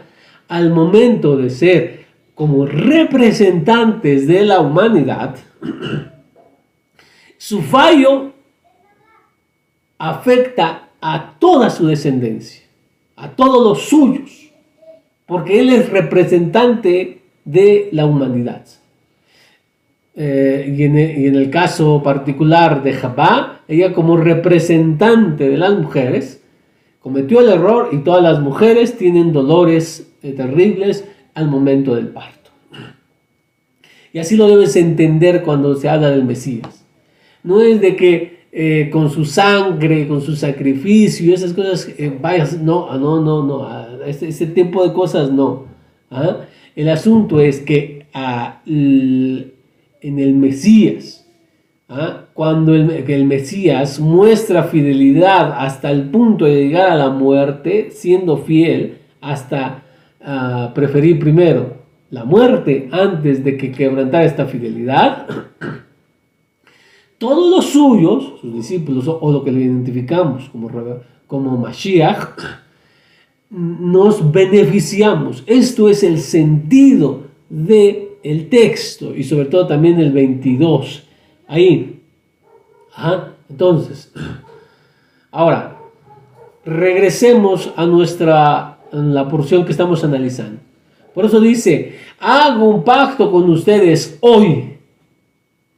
al 0.49 0.71
momento 0.71 1.37
de 1.37 1.51
ser 1.51 2.07
como 2.35 2.67
representantes 2.67 4.27
de 4.27 4.45
la 4.45 4.61
humanidad, 4.61 5.37
su 7.39 7.63
fallo 7.63 8.33
afecta 9.99 10.89
a 11.01 11.37
toda 11.39 11.71
su 11.71 11.87
descendencia, 11.87 12.63
a 13.17 13.31
todos 13.31 13.65
los 13.65 13.89
suyos, 13.89 14.51
porque 15.25 15.61
él 15.61 15.71
es 15.71 15.89
representante 15.91 17.23
de 17.45 17.89
la 17.93 18.07
humanidad. 18.07 18.65
Eh, 20.15 20.75
y, 20.77 20.83
en 20.85 20.97
el, 20.97 21.19
y, 21.19 21.27
en 21.27 21.35
el, 21.35 21.51
caso 21.51 22.03
particular 22.03 22.83
de 22.83 22.95
Jabá, 22.95 23.61
ella 23.69 23.93
como 23.93 24.17
representante 24.17 25.49
de 25.49 25.57
las 25.59 25.75
mujeres, 25.75 26.43
cometió 27.07 27.39
el 27.39 27.51
error 27.51 27.91
y 27.93 27.99
todas 27.99 28.21
las 28.21 28.41
mujeres 28.41 28.99
tienen 28.99 29.33
dolores 29.33 30.13
eh, 30.25 30.33
terribles 30.33 31.05
al 31.35 31.49
momento 31.49 31.95
del 31.95 32.09
parto. 32.09 32.51
Y 34.13 34.19
así 34.19 34.35
lo 34.37 34.49
debes 34.49 34.75
entender 34.75 35.45
cuando 35.45 35.77
se 35.77 35.89
habla 35.89 36.11
del 36.11 36.25
Mesías. 36.25 36.85
No 37.45 37.61
es 37.61 37.81
de 37.81 37.95
que 37.95 38.41
eh, 38.51 38.91
con 38.91 39.09
su 39.09 39.25
sangre, 39.25 40.09
con 40.09 40.21
su 40.21 40.35
sacrificio, 40.35 41.33
esas 41.33 41.53
cosas, 41.53 41.89
eh, 41.97 42.13
vayas, 42.21 42.61
no, 42.61 42.89
ah, 42.91 42.99
no, 42.99 43.21
no, 43.21 43.45
no, 43.45 43.63
ah, 43.63 43.87
ese, 44.05 44.27
ese, 44.27 44.49
tipo 44.49 44.85
de 44.85 44.93
cosas 44.93 45.31
no. 45.31 45.67
¿ah? 46.11 46.39
El 46.75 46.89
asunto 46.89 47.39
es 47.39 47.61
que 47.61 48.05
en 48.17 49.53
el 50.03 50.35
Mesías, 50.35 51.25
cuando 52.35 52.75
el, 52.75 52.91
el, 52.91 53.25
Mesías 53.27 54.01
muestra 54.01 54.65
fidelidad 54.65 55.53
hasta 55.57 55.91
el 55.91 56.11
punto 56.11 56.45
de 56.45 56.65
llegar 56.65 56.91
a 56.91 56.97
la 56.97 57.11
muerte, 57.11 57.91
siendo 57.93 58.39
fiel 58.39 58.99
hasta 59.21 59.83
preferir 60.75 61.21
primero 61.21 61.77
la 62.11 62.25
muerte 62.25 62.89
antes 62.93 63.45
de 63.45 63.57
que 63.57 63.73
quebrantara 63.73 64.25
esta 64.25 64.47
fidelidad, 64.47 65.27
todos 67.19 67.51
los 67.51 67.67
suyos, 67.67 68.41
sus 68.41 68.55
discípulos 68.55 69.07
o, 69.09 69.33
lo 69.33 69.45
que 69.45 69.53
le 69.53 69.61
identificamos 69.61 70.49
como, 70.51 70.71
como 71.27 71.57
Mashiach, 71.57 72.39
nos 73.51 74.33
beneficiamos. 74.33 75.45
Esto 75.47 75.89
es 75.89 76.03
el 76.03 76.19
sentido 76.19 77.25
del 77.49 78.07
el 78.23 78.49
texto 78.49 79.15
y 79.15 79.23
sobre 79.23 79.47
todo 79.47 79.69
también 79.69 80.01
el 80.01 80.11
22. 80.13 81.06
Ahí. 81.47 82.03
Entonces, 83.49 84.13
ahora, 85.31 85.77
regresemos 86.65 87.73
a 87.77 87.87
nuestra 87.87 88.79
la 88.93 89.29
porción 89.29 89.65
que 89.65 89.73
estamos 89.73 90.03
analizando. 90.05 90.61
Por 91.15 91.25
eso 91.25 91.41
dice, 91.41 91.97
hago 92.21 92.69
un 92.69 92.85
pacto 92.85 93.31
con 93.31 93.49
ustedes 93.51 94.19
hoy, 94.21 94.77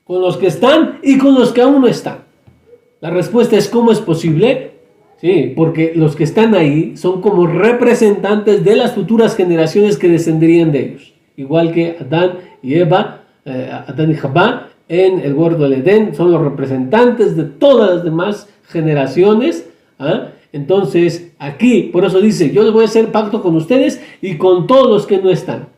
con 0.04 0.20
los 0.20 0.36
que 0.36 0.48
están 0.48 0.98
y 1.02 1.18
con 1.18 1.34
los 1.34 1.52
que 1.52 1.62
aún 1.62 1.80
no 1.80 1.86
están. 1.86 2.18
La 3.00 3.10
respuesta 3.10 3.56
es 3.56 3.68
¿cómo 3.68 3.92
es 3.92 4.00
posible? 4.00 4.72
Sí, 5.20 5.52
porque 5.56 5.92
los 5.94 6.14
que 6.14 6.24
están 6.24 6.54
ahí 6.54 6.96
son 6.96 7.20
como 7.20 7.46
representantes 7.46 8.64
de 8.64 8.76
las 8.76 8.92
futuras 8.92 9.36
generaciones 9.36 9.98
que 9.98 10.08
descenderían 10.08 10.70
de 10.72 10.80
ellos. 10.80 11.14
Igual 11.36 11.72
que 11.72 11.96
Adán 12.00 12.38
y 12.62 12.74
Eva, 12.74 13.22
eh, 13.44 13.70
Adán 13.86 14.10
y 14.10 14.14
Jabá 14.14 14.67
en 14.88 15.20
el 15.20 15.34
huerto 15.34 15.64
del 15.64 15.74
Edén, 15.74 16.14
son 16.14 16.32
los 16.32 16.40
representantes 16.40 17.36
de 17.36 17.44
todas 17.44 17.90
las 17.90 18.04
demás 18.04 18.48
generaciones. 18.68 19.68
¿ah? 19.98 20.28
Entonces, 20.52 21.32
aquí, 21.38 21.90
por 21.92 22.04
eso 22.04 22.20
dice, 22.20 22.50
yo 22.50 22.62
les 22.62 22.72
voy 22.72 22.82
a 22.82 22.86
hacer 22.86 23.12
pacto 23.12 23.42
con 23.42 23.54
ustedes 23.54 24.02
y 24.22 24.36
con 24.36 24.66
todos 24.66 24.88
los 24.88 25.06
que 25.06 25.18
no 25.18 25.30
están. 25.30 25.68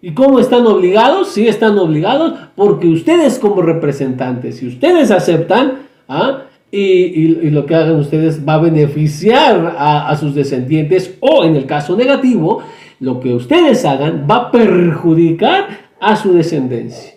¿Y 0.00 0.12
cómo 0.12 0.38
están 0.38 0.66
obligados? 0.66 1.28
Sí 1.28 1.48
están 1.48 1.78
obligados 1.78 2.34
porque 2.54 2.86
ustedes 2.86 3.38
como 3.38 3.62
representantes, 3.62 4.56
si 4.56 4.68
ustedes 4.68 5.10
aceptan, 5.10 5.88
¿ah? 6.08 6.42
y, 6.70 7.50
lo 7.50 7.66
que 7.66 7.74
hagan 7.74 7.96
ustedes 7.96 8.46
va 8.46 8.54
a 8.54 8.58
beneficiar 8.60 9.74
a, 9.76 10.08
a 10.08 10.16
sus 10.16 10.34
descendientes 10.34 11.16
o 11.20 11.44
en 11.44 11.56
el 11.56 11.66
caso 11.66 11.96
negativo, 11.96 12.62
lo 13.00 13.20
que 13.20 13.32
ustedes 13.32 13.84
hagan 13.84 14.26
va 14.30 14.36
a 14.36 14.50
perjudicar 14.50 15.88
a 16.00 16.16
su 16.16 16.32
descendencia. 16.32 17.14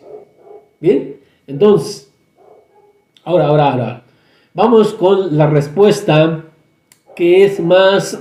Bien, 0.79 1.10
entonces, 1.51 2.11
ahora, 3.23 3.47
ahora, 3.47 3.71
ahora, 3.71 4.03
vamos 4.53 4.93
con 4.93 5.37
la 5.37 5.47
respuesta 5.47 6.45
que 7.15 7.43
es 7.43 7.59
más, 7.59 8.17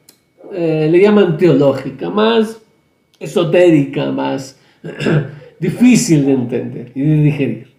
eh, 0.52 0.88
le 0.90 1.00
llaman 1.00 1.38
teológica, 1.38 2.10
más 2.10 2.60
esotérica, 3.20 4.10
más 4.10 4.58
difícil 5.60 6.26
de 6.26 6.32
entender 6.32 6.92
y 6.94 7.00
de 7.02 7.22
digerir. 7.22 7.72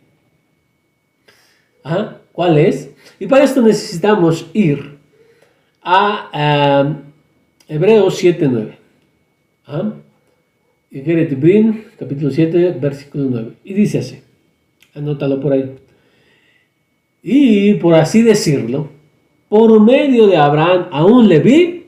¿Cuál 2.32 2.58
es? 2.58 2.89
Y 3.20 3.28
para 3.28 3.44
esto 3.44 3.62
necesitamos 3.62 4.50
ir 4.54 4.98
a 5.84 6.82
um, 6.86 6.96
Hebreos 7.68 8.24
7.9. 8.24 8.76
¿Ah? 9.68 9.94
capítulo 12.00 12.32
7, 12.32 12.78
versículo 12.80 13.26
9. 13.30 13.54
Y 13.63 13.74
dice 13.74 14.00
así, 14.00 14.22
anótalo 14.93 15.39
por 15.39 15.53
ahí. 15.53 15.75
Y 17.21 17.75
por 17.75 17.95
así 17.95 18.21
decirlo, 18.21 18.89
por 19.49 19.79
medio 19.82 20.27
de 20.27 20.38
Abraham 20.38 20.88
a 20.91 21.06
un 21.06 21.27
Leví 21.27 21.88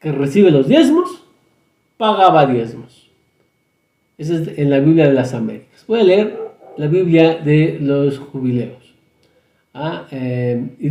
que 0.00 0.12
recibe 0.12 0.50
los 0.50 0.68
diezmos, 0.68 1.24
pagaba 1.96 2.46
diezmos. 2.46 3.10
Eso 4.16 4.34
es 4.34 4.58
en 4.58 4.70
la 4.70 4.78
Biblia 4.78 5.08
de 5.08 5.14
las 5.14 5.34
Américas. 5.34 5.84
Voy 5.86 6.00
a 6.00 6.04
leer 6.04 6.38
la 6.76 6.86
Biblia 6.86 7.36
de 7.36 7.78
los 7.80 8.18
jubileos. 8.18 8.94
Ah, 9.74 10.06
eh, 10.10 10.70
y 10.80 10.88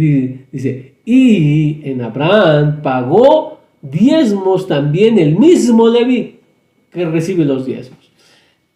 dice, 0.52 0.96
y 1.06 1.82
en 1.90 2.02
Abraham 2.02 2.82
pagó 2.82 3.60
diezmos 3.82 4.68
también 4.68 5.20
el 5.20 5.38
mismo 5.38 5.88
Leví 5.88 6.40
que 6.92 7.06
recibe 7.06 7.46
los 7.46 7.66
diezmos. 7.66 8.12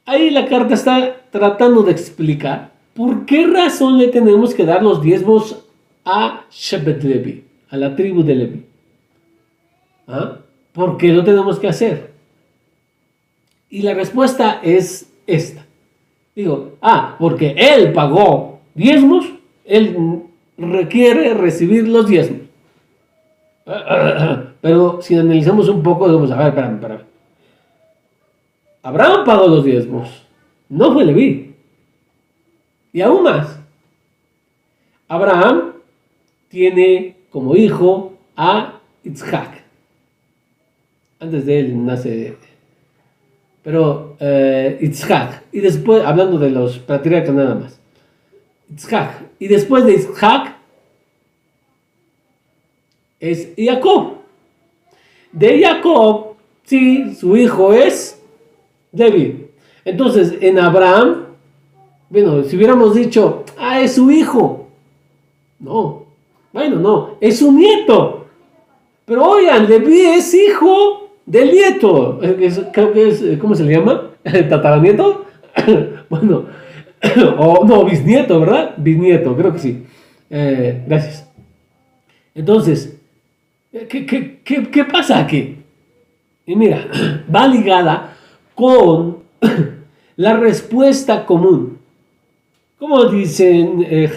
Ahí 0.06 0.30
la 0.30 0.48
carta 0.48 0.74
está 0.74 1.22
tratando 1.32 1.84
de 1.84 1.92
explicar 1.92 2.71
por 2.94 3.26
qué 3.26 3.48
razón 3.48 3.98
le 3.98 4.08
tenemos 4.10 4.54
que 4.54 4.66
dar 4.66 4.84
los 4.84 5.02
diezmos 5.02 5.64
a 6.06 6.46
Shebet 6.52 7.04
Levi, 7.04 7.44
a 7.70 7.78
la 7.78 7.96
tribu 7.96 8.24
de 8.24 8.36
Levi. 8.36 8.66
¿Ah? 10.08 10.38
¿Por 10.74 10.98
qué 10.98 11.10
lo 11.10 11.24
tenemos 11.24 11.60
que 11.60 11.68
hacer? 11.68 12.12
Y 13.70 13.82
la 13.82 13.94
respuesta 13.94 14.60
es 14.64 15.12
esta. 15.26 15.66
Digo, 16.36 16.74
ah, 16.82 17.16
porque 17.20 17.56
él 17.58 17.94
pagó 17.94 18.60
diezmos, 18.74 19.26
él 19.66 20.24
requiere 20.58 21.34
recibir 21.34 21.88
los 21.88 22.08
diezmos. 22.08 22.42
Pero 24.62 25.02
si 25.02 25.16
analizamos 25.16 25.70
un 25.70 25.82
poco, 25.82 26.08
vamos 26.08 26.32
a 26.32 26.38
ver, 26.38 26.48
espérame, 26.48 26.76
espérame. 26.76 27.02
Abraham 28.84 29.26
pagó 29.26 29.48
los 29.48 29.64
diezmos, 29.64 30.10
no 30.70 30.94
fue 30.94 31.06
Leví. 31.06 31.51
Y 32.94 33.02
aún 33.02 33.24
más, 33.24 33.58
Abraham 35.08 35.74
tiene 36.50 37.16
como 37.30 37.56
hijo 37.56 38.14
a 38.36 38.80
Isaac. 39.04 39.64
Antes 41.20 41.46
de 41.46 41.60
él 41.60 41.86
nace, 41.86 42.36
pero 43.64 44.16
eh, 44.20 44.80
Y 45.52 45.60
después, 45.60 46.04
hablando 46.04 46.40
de 46.40 46.50
los 46.50 46.80
patriarcas 46.80 47.34
nada 47.34 47.56
más. 47.56 47.80
Isaac. 48.76 49.24
Y 49.40 49.48
después 49.48 49.86
de 49.86 49.94
Isaac 49.94 50.56
es 53.20 53.50
Jacob. 53.58 54.18
De 55.32 55.62
Jacob, 55.62 56.36
sí, 56.64 57.16
su 57.16 57.38
hijo 57.38 57.74
es 57.74 58.22
David. 58.92 59.36
Entonces, 59.86 60.36
en 60.42 60.60
Abraham, 60.60 61.28
bueno, 62.12 62.44
si 62.44 62.58
hubiéramos 62.58 62.94
dicho, 62.94 63.46
ah, 63.58 63.80
es 63.80 63.96
su 63.96 64.12
hijo. 64.12 64.68
No, 65.60 66.04
bueno, 66.52 66.76
no, 66.76 67.12
es 67.22 67.40
su 67.40 67.54
nieto. 67.54 68.26
Pero 69.06 69.24
oigan, 69.24 69.68
Levi 69.68 70.02
es 70.02 70.34
hijo 70.34 71.10
del 71.26 71.52
nieto. 71.52 72.20
que 72.20 72.46
es, 72.46 73.38
¿cómo 73.40 73.56
se 73.56 73.64
le 73.64 73.76
llama? 73.76 74.10
¿Tataranieto? 74.24 75.26
bueno, 76.10 76.46
o 77.38 77.66
no, 77.66 77.86
bisnieto, 77.86 78.42
¿verdad? 78.42 78.74
Bisnieto, 78.76 79.36
creo 79.36 79.54
que 79.54 79.60
sí. 79.60 79.86
Eh, 80.30 80.84
gracias. 80.86 81.30
Entonces, 82.36 83.00
¿qué, 83.72 84.86
pasa 84.92 85.20
aquí? 85.20 85.60
Y 86.46 86.56
mira, 86.58 86.88
va 87.34 87.48
ligada 87.48 88.18
con 88.54 89.20
la 90.18 90.36
respuesta 90.36 91.26
común. 91.26 91.80
Como 92.82 93.06
dicen 93.06 93.86
eh, 93.88 94.12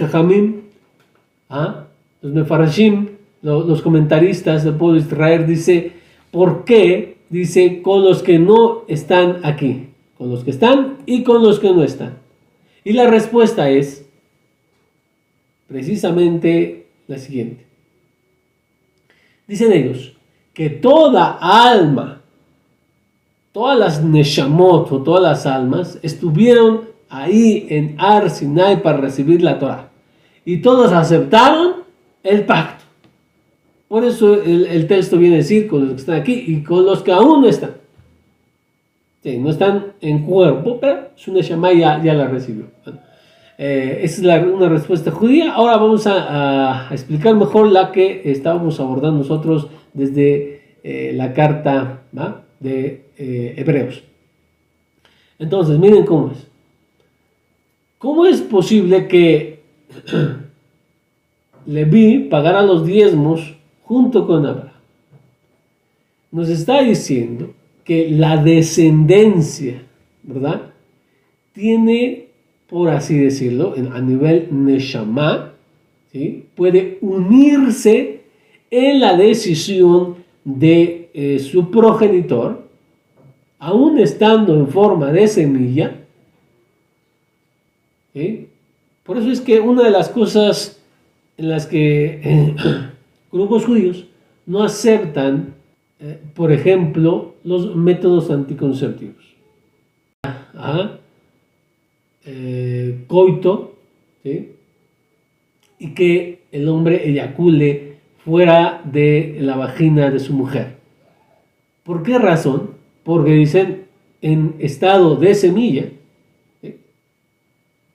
¿ah? 1.50 1.84
los 2.22 2.32
Mefarashim, 2.32 3.08
los, 3.42 3.82
comentaristas 3.82 4.64
del 4.64 4.76
pueblo 4.76 4.98
de 4.98 5.06
Israel, 5.06 5.46
dice, 5.46 5.92
¿por 6.30 6.64
qué? 6.64 7.18
Dice, 7.28 7.82
con 7.82 8.02
los 8.02 8.22
que 8.22 8.38
no 8.38 8.84
están 8.88 9.40
aquí, 9.44 9.90
con 10.16 10.30
los 10.30 10.44
que 10.44 10.50
están 10.50 10.96
y 11.04 11.24
con 11.24 11.42
los 11.42 11.60
que 11.60 11.74
no 11.74 11.82
están. 11.82 12.16
Y 12.84 12.94
la 12.94 13.06
respuesta 13.06 13.68
es 13.68 14.06
precisamente 15.68 16.86
la 17.06 17.18
siguiente. 17.18 17.66
Dicen 19.46 19.72
ellos 19.72 20.14
que 20.54 20.70
toda 20.70 21.36
alma, 21.38 22.22
todas 23.52 23.78
las 23.78 24.02
Neshamot 24.02 24.90
o 24.90 25.02
todas 25.02 25.22
las 25.22 25.44
almas 25.44 25.98
estuvieron 26.00 26.93
ahí 27.14 27.66
en 27.70 27.94
Ar 27.98 28.28
Sinai 28.30 28.82
para 28.82 28.98
recibir 28.98 29.42
la 29.42 29.58
Torah. 29.58 29.88
Y 30.44 30.58
todos 30.58 30.92
aceptaron 30.92 31.84
el 32.22 32.44
pacto. 32.44 32.84
Por 33.88 34.04
eso 34.04 34.42
el, 34.42 34.86
texto 34.86 35.18
viene 35.18 35.36
a 35.36 35.38
decir 35.38 35.68
con 35.68 35.82
los 35.82 35.90
que 35.90 36.00
están 36.00 36.20
aquí 36.20 36.44
y 36.48 36.62
con 36.62 36.84
los 36.84 37.02
que 37.02 37.12
aún 37.12 37.42
no 37.42 37.48
están. 37.48 37.72
no 39.24 39.50
están 39.50 39.92
en 40.00 40.24
cuerpo, 40.24 40.78
pero 40.80 41.10
su 41.14 41.32
Neshama 41.32 41.72
ya, 41.72 41.98
la 41.98 42.26
recibió. 42.26 42.64
Eh, 43.56 44.00
esa 44.02 44.36
es 44.36 44.46
una 44.46 44.68
respuesta 44.68 45.12
judía. 45.12 45.54
Ahora 45.54 45.76
vamos 45.76 46.06
a, 46.06 46.88
explicar 46.90 47.36
mejor 47.36 47.70
la 47.70 47.92
que 47.92 48.22
estábamos 48.24 48.80
abordando 48.80 49.18
nosotros 49.18 49.68
desde 49.92 50.78
eh, 50.82 51.12
la 51.14 51.32
carta 51.32 52.00
de 52.58 53.04
eh, 53.16 53.54
Hebreos. 53.56 54.02
Entonces, 55.38 55.78
miren 55.78 56.04
cómo 56.04 56.32
es. 56.32 56.53
¿Cómo 58.04 58.26
es 58.26 58.42
posible 58.42 59.08
que 59.08 59.60
Leví 61.66 62.28
pagara 62.28 62.60
los 62.60 62.84
diezmos 62.84 63.54
junto 63.82 64.26
con 64.26 64.44
Abraham? 64.44 64.68
Nos 66.30 66.50
está 66.50 66.82
diciendo 66.82 67.54
que 67.82 68.10
la 68.10 68.36
descendencia, 68.36 69.82
¿verdad? 70.22 70.72
Tiene 71.54 72.26
por 72.68 72.90
así 72.90 73.16
decirlo, 73.16 73.74
a 73.92 74.00
nivel 74.02 74.48
Neshama, 74.50 75.52
¿sí? 76.12 76.44
puede 76.54 76.98
unirse 77.00 78.20
en 78.70 79.00
la 79.00 79.16
decisión 79.16 80.16
de 80.44 81.08
eh, 81.14 81.38
su 81.38 81.70
progenitor, 81.70 82.68
aún 83.58 83.98
estando 83.98 84.54
en 84.54 84.68
forma 84.68 85.10
de 85.10 85.26
semilla. 85.26 86.03
Por 89.02 89.18
eso 89.18 89.30
es 89.30 89.40
que 89.40 89.60
una 89.60 89.82
de 89.82 89.90
las 89.90 90.08
cosas 90.08 90.80
en 91.36 91.48
las 91.48 91.66
que 91.66 92.20
eh, 92.22 92.54
grupos 93.32 93.64
judíos 93.64 94.06
no 94.46 94.62
aceptan, 94.62 95.54
eh, 95.98 96.18
por 96.34 96.52
ejemplo, 96.52 97.34
los 97.42 97.74
métodos 97.74 98.30
anticonceptivos. 98.30 99.24
Eh, 102.26 103.04
coito, 103.06 103.74
y 104.24 105.94
que 105.94 106.40
el 106.52 106.68
hombre 106.68 107.06
eyacule 107.08 107.98
fuera 108.24 108.80
de 108.84 109.36
la 109.40 109.56
vagina 109.56 110.10
de 110.10 110.18
su 110.18 110.32
mujer. 110.32 110.76
¿Por 111.82 112.02
qué 112.02 112.18
razón? 112.18 112.70
Porque 113.02 113.32
dicen 113.32 113.84
en 114.22 114.54
estado 114.58 115.16
de 115.16 115.34
semilla, 115.34 115.90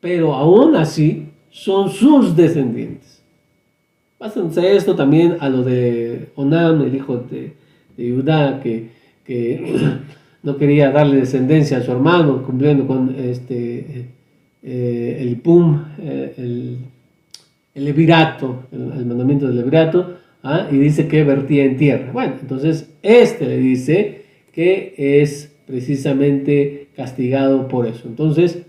pero 0.02 0.34
aún 0.34 0.76
así 0.76 1.28
son 1.50 1.90
sus 1.90 2.36
descendientes. 2.36 3.22
Pásense 4.18 4.76
esto 4.76 4.96
también 4.96 5.38
a 5.40 5.50
lo 5.50 5.64
de 5.64 6.30
Onam, 6.36 6.82
el 6.82 6.96
hijo 6.96 7.18
de, 7.18 7.54
de 7.96 8.12
Judá, 8.12 8.60
que, 8.62 8.90
que 9.24 9.78
no 10.44 10.58
quería 10.58 10.92
darle 10.92 11.18
descendencia 11.18 11.78
a 11.78 11.82
su 11.82 11.92
hermano, 11.92 12.44
cumpliendo 12.44 12.86
con 12.86 13.16
este 13.18 14.08
eh, 14.62 15.18
el 15.22 15.38
pum, 15.38 15.84
eh, 16.02 16.34
el, 16.38 16.78
el 17.76 17.86
levirato, 17.86 18.68
el, 18.72 19.06
mandamiento 19.06 19.48
del 19.48 19.56
levirato, 19.56 20.18
¿ah? 20.44 20.68
y 20.70 20.78
dice 20.78 21.08
que 21.08 21.24
vertía 21.24 21.64
en 21.64 21.78
tierra. 21.78 22.12
Bueno, 22.12 22.36
entonces 22.42 22.90
este 23.02 23.46
le 23.46 23.58
dice 23.58 24.24
que 24.52 24.94
es 24.98 25.56
precisamente 25.66 26.90
castigado 26.96 27.68
por 27.70 27.88
eso. 27.88 28.08
Entonces, 28.08 28.64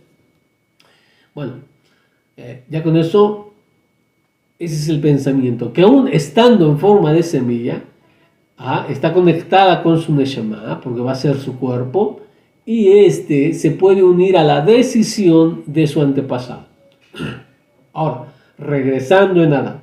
bueno, 1.41 1.55
eh, 2.37 2.65
ya 2.69 2.83
con 2.83 2.99
eso, 2.99 3.55
ese 4.59 4.75
es 4.75 4.89
el 4.91 5.01
pensamiento, 5.01 5.73
que 5.73 5.81
aún 5.81 6.07
estando 6.07 6.69
en 6.69 6.79
forma 6.79 7.15
de 7.15 7.23
semilla, 7.23 7.83
¿ah? 8.59 8.87
está 8.91 9.15
conectada 9.15 9.83
con 9.83 9.99
su 9.99 10.15
Neshama, 10.15 10.79
porque 10.83 11.01
va 11.01 11.13
a 11.13 11.15
ser 11.15 11.39
su 11.39 11.59
cuerpo, 11.59 12.21
y 12.67 12.89
este 12.89 13.55
se 13.55 13.71
puede 13.71 14.03
unir 14.03 14.37
a 14.37 14.45
la 14.45 14.61
decisión 14.61 15.63
de 15.65 15.87
su 15.87 16.03
antepasado. 16.03 16.67
Ahora, 17.95 18.27
regresando 18.59 19.43
en 19.43 19.55
Adán, 19.55 19.81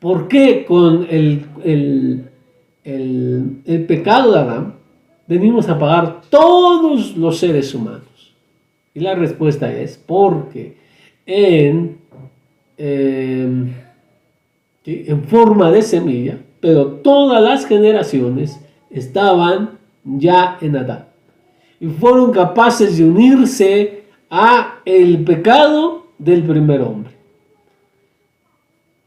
¿por 0.00 0.28
qué 0.28 0.64
con 0.64 1.06
el, 1.10 1.44
el, 2.84 3.84
pecado 3.86 4.32
de 4.32 4.38
Adán 4.38 4.74
venimos 5.26 5.68
a 5.68 5.78
pagar 5.78 6.22
todos 6.30 7.18
los 7.18 7.36
seres 7.36 7.74
humanos? 7.74 8.06
Y 8.96 9.00
la 9.00 9.14
respuesta 9.14 9.70
es 9.70 9.98
porque 9.98 10.85
en, 11.26 11.98
em, 12.78 13.72
en 14.84 15.24
forma 15.24 15.70
de 15.70 15.82
semilla, 15.82 16.38
pero 16.60 16.86
todas 16.86 17.42
las 17.42 17.66
generaciones 17.66 18.58
estaban 18.90 19.78
ya 20.04 20.56
en 20.60 20.76
Adán 20.76 21.06
y 21.80 21.88
fueron 21.88 22.32
capaces 22.32 22.96
de 22.96 23.04
unirse 23.04 24.02
a 24.30 24.80
el 24.84 25.24
pecado 25.24 26.06
del 26.18 26.42
primer 26.44 26.80
hombre. 26.80 27.12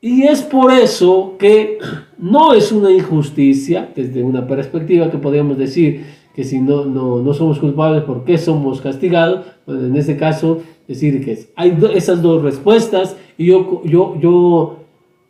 Y 0.02 0.24
es 0.24 0.42
por 0.42 0.72
eso 0.72 1.36
que 1.38 1.80
no 2.18 2.54
es 2.54 2.72
una 2.72 2.92
injusticia, 2.92 3.90
desde 3.96 4.24
una 4.24 4.48
perspectiva 4.48 5.12
que 5.12 5.18
podríamos 5.18 5.58
decir 5.58 6.06
que 6.40 6.46
si 6.46 6.62
no, 6.62 6.86
no, 6.86 7.22
no 7.22 7.34
somos 7.34 7.60
culpables, 7.60 8.04
¿por 8.04 8.24
qué 8.24 8.38
somos 8.38 8.80
castigados? 8.80 9.46
En 9.68 9.94
este 9.98 10.16
caso, 10.16 10.62
decir 10.88 11.22
que 11.26 11.38
hay 11.58 11.78
esas 11.94 12.22
dos 12.22 12.42
respuestas 12.42 13.18
y 13.38 13.48
yo, 13.48 13.82
yo, 13.84 14.18
yo 14.22 14.78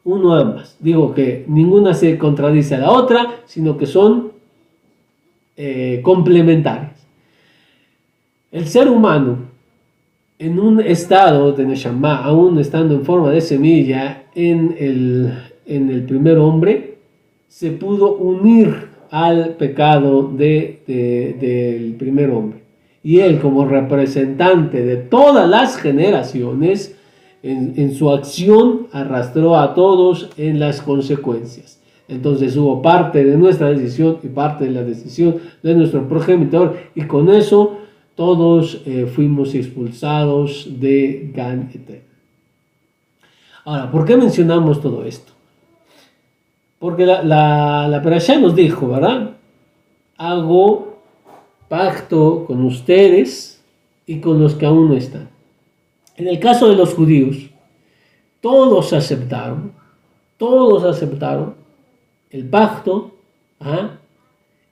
uno 0.04 0.36
ambas. 0.36 0.78
Digo 0.80 1.15
que 1.15 1.45
ninguna 1.48 1.95
se 1.95 2.15
contradice 2.19 2.76
a 2.76 2.82
la 2.82 2.91
otra, 2.91 3.41
sino 3.48 3.76
que 3.76 3.88
son 3.88 4.34
eh, 5.58 6.02
complementarias. 6.04 7.08
El 8.52 8.67
ser 8.67 8.88
humano, 8.88 9.48
en 10.38 10.60
un 10.60 10.80
estado 10.80 11.54
de 11.54 11.65
Neshama, 11.65 12.17
aún 12.17 12.60
estando 12.60 12.93
en 12.93 13.04
forma 13.04 13.32
de 13.32 13.41
semilla, 13.41 14.26
en 14.36 14.76
el, 14.78 15.34
en 15.65 15.89
el 15.89 16.04
primer 16.04 16.38
hombre, 16.38 17.00
se 17.48 17.72
pudo 17.72 18.13
unir 18.13 18.88
al 19.12 19.56
pecado 19.56 20.32
de, 20.32 20.82
del 21.39 21.95
primer 21.95 22.30
hombre. 22.30 22.60
Y 23.04 23.19
él 23.19 23.39
como 23.39 23.65
representante 23.65 24.84
de 24.84 24.98
todas 24.98 25.50
las 25.50 25.78
generaciones, 25.78 26.95
en, 27.41 27.95
su 27.95 28.10
acción 28.12 28.88
arrastró 28.91 29.58
a 29.58 29.74
todos 29.74 30.30
en 30.38 30.60
las 30.60 30.82
consecuencias. 30.82 31.80
Entonces 32.08 32.58
hubo 32.58 32.82
parte 32.82 33.24
de 33.24 33.38
nuestra 33.38 33.69
decisión 33.69 34.17
y 34.24 34.28
parte 34.28 34.65
de 34.65 34.72
la 34.72 34.84
decisión 34.84 35.38
de 35.63 35.76
nuestro 35.76 36.08
progenitor 36.10 36.76
y 36.95 37.04
con 37.04 37.30
eso 37.30 37.78
todos 38.15 38.82
eh, 38.86 39.06
fuimos 39.06 39.56
expulsados 39.56 40.67
de 40.80 41.32
Gan 41.34 41.69
Ahora, 43.63 43.91
¿por 43.91 44.06
qué 44.06 44.17
mencionamos 44.17 44.82
todo 44.82 45.06
esto? 45.06 45.32
Porque 46.80 47.06
la, 47.06 47.22
la, 47.24 47.88
la 47.88 48.38
nos 48.39 48.56
dijo, 48.56 48.88
¿verdad? 48.88 49.38
Hago 50.18 51.00
pacto 51.68 52.46
con 52.46 52.63
ustedes 52.63 53.62
y 54.06 54.20
con 54.20 54.42
los 54.42 54.56
que 54.56 54.65
aún 54.65 54.89
no 54.89 54.96
están. 54.96 55.30
En 56.18 56.28
el 56.28 56.39
caso 56.39 56.70
de 56.70 56.76
los 56.76 56.94
judíos, 56.94 57.50
todos 58.42 58.94
aceptaron, 58.94 59.74
todos 60.38 60.84
aceptaron 60.84 61.56
el 62.30 62.46
pacto 62.46 63.15
¿ah? 63.60 64.00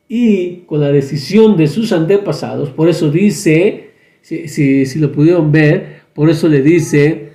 y 0.08 0.58
con 0.62 0.82
la 0.82 0.91
decisión 0.91 1.58
de 1.58 1.67
sus 1.67 1.91
antepasados, 1.91 2.70
por 2.70 2.88
eso 2.89 3.12
dice, 3.12 3.91
si, 4.22 4.48
si, 4.48 4.86
si 4.86 5.00
lo 5.00 5.12
pudieron 5.12 5.52
ver, 5.52 6.02
por 6.13 6.30
eso 6.30 6.48
le 6.48 6.62
dice 6.62 7.34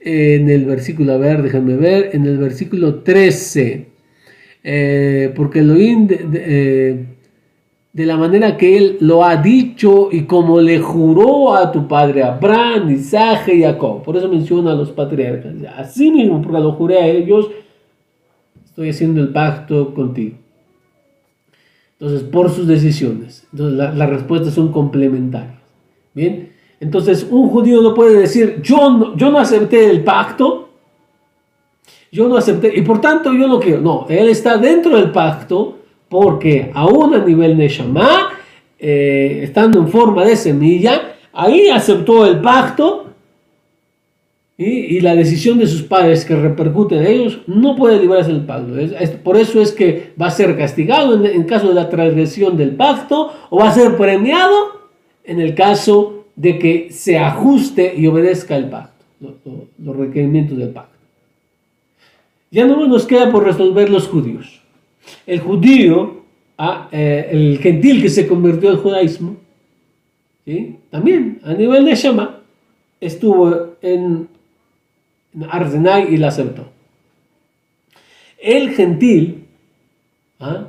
en 0.00 0.48
el 0.48 0.64
versículo, 0.64 1.12
a 1.12 1.18
ver, 1.18 1.42
déjenme 1.42 1.76
ver, 1.76 2.10
en 2.12 2.26
el 2.26 2.38
versículo 2.38 2.96
13, 2.96 3.86
eh, 4.70 5.32
porque 5.34 5.60
Elohim 5.60 6.06
de, 6.06 6.28
eh, 6.30 7.06
de, 7.90 8.04
la 8.04 8.18
manera 8.18 8.54
que 8.58 8.76
él 8.76 8.98
lo 9.00 9.24
ha 9.24 9.36
dicho 9.36 10.10
y 10.12 10.24
como 10.24 10.60
le 10.60 10.78
juró 10.78 11.54
a 11.54 11.72
tu 11.72 11.88
padre 11.88 12.22
Abraham, 12.22 12.90
Isaac 12.90 13.48
y 13.48 13.62
Jacob. 13.62 14.02
Por 14.02 14.18
eso 14.18 14.28
menciona 14.28 14.72
a 14.72 14.74
los 14.74 14.92
patriarcas. 14.92 15.54
Así 15.74 16.10
mismo, 16.10 16.42
porque 16.42 16.60
lo 16.60 16.72
juré 16.72 16.98
a 16.98 17.06
ellos, 17.06 17.48
estoy 18.62 18.90
haciendo 18.90 19.22
el 19.22 19.30
pacto 19.30 19.94
contigo. 19.94 20.36
Entonces, 21.98 22.28
por 22.28 22.50
sus 22.50 22.66
decisiones. 22.66 23.46
Las 23.52 24.10
respuestas 24.10 24.52
son 24.52 24.70
complementarias. 24.70 25.62
Bien. 26.12 26.50
Entonces, 26.78 27.26
un 27.30 27.48
judío 27.48 27.80
no 27.80 27.94
puede 27.94 28.20
decir, 28.20 28.60
yo 28.62 29.14
no 29.16 29.38
acepté 29.38 29.88
el 29.88 30.04
pacto, 30.04 30.67
yo 32.10 32.28
no 32.28 32.36
acepté 32.36 32.72
y 32.76 32.82
por 32.82 33.00
tanto 33.00 33.32
yo 33.32 33.46
no 33.46 33.60
quiero. 33.60 33.80
No, 33.80 34.06
él 34.08 34.28
está 34.28 34.56
dentro 34.56 34.96
del 34.96 35.10
pacto 35.10 35.78
porque 36.08 36.70
aún 36.74 37.14
a 37.14 37.24
nivel 37.24 37.56
Neshama, 37.56 38.30
eh, 38.78 39.40
estando 39.42 39.78
en 39.78 39.88
forma 39.88 40.24
de 40.24 40.36
semilla, 40.36 41.16
ahí 41.32 41.68
aceptó 41.68 42.24
el 42.26 42.40
pacto 42.40 43.04
y, 44.60 44.98
la 45.00 45.14
decisión 45.14 45.58
de 45.58 45.68
sus 45.68 45.82
padres 45.82 46.24
que 46.24 46.34
repercute 46.34 46.96
en 46.96 47.06
ellos 47.06 47.42
no 47.46 47.76
puede 47.76 48.00
librarse 48.00 48.32
del 48.32 48.44
pacto. 48.44 48.72
por 49.22 49.36
eso 49.36 49.62
es 49.62 49.70
que 49.70 50.14
va 50.20 50.26
a 50.26 50.30
ser 50.32 50.56
castigado 50.58 51.24
en, 51.24 51.44
caso 51.44 51.68
de 51.68 51.74
la 51.74 51.88
transgresión 51.88 52.56
del 52.56 52.74
pacto 52.74 53.32
o 53.50 53.58
va 53.58 53.68
a 53.68 53.72
ser 53.72 53.96
premiado 53.96 54.88
en 55.22 55.40
el 55.40 55.54
caso 55.54 56.24
de 56.34 56.58
que 56.58 56.88
se 56.90 57.18
ajuste 57.18 57.94
y 57.96 58.08
obedezca 58.08 58.56
el 58.56 58.68
pacto, 58.68 59.04
los 59.78 59.96
requerimientos 59.96 60.58
del 60.58 60.70
pacto. 60.70 60.97
Ya 62.50 62.66
no 62.66 62.86
nos 62.86 63.06
queda 63.06 63.30
por 63.30 63.44
resolver 63.44 63.90
los 63.90 64.08
judíos. 64.08 64.62
El 65.26 65.40
judío, 65.40 66.22
ah, 66.56 66.88
eh, 66.92 67.28
el 67.30 67.58
gentil 67.58 68.02
que 68.02 68.08
se 68.08 68.26
convirtió 68.26 68.70
al 68.70 68.78
judaísmo, 68.78 69.36
también 70.90 71.40
a 71.44 71.52
nivel 71.52 71.84
de 71.84 71.94
Shema, 71.94 72.40
estuvo 73.00 73.76
en, 73.82 74.28
Arzenai 75.50 76.14
y 76.14 76.16
la 76.16 76.28
aceptó. 76.28 76.66
El 78.40 78.70
gentil, 78.70 79.44
¿ah? 80.40 80.68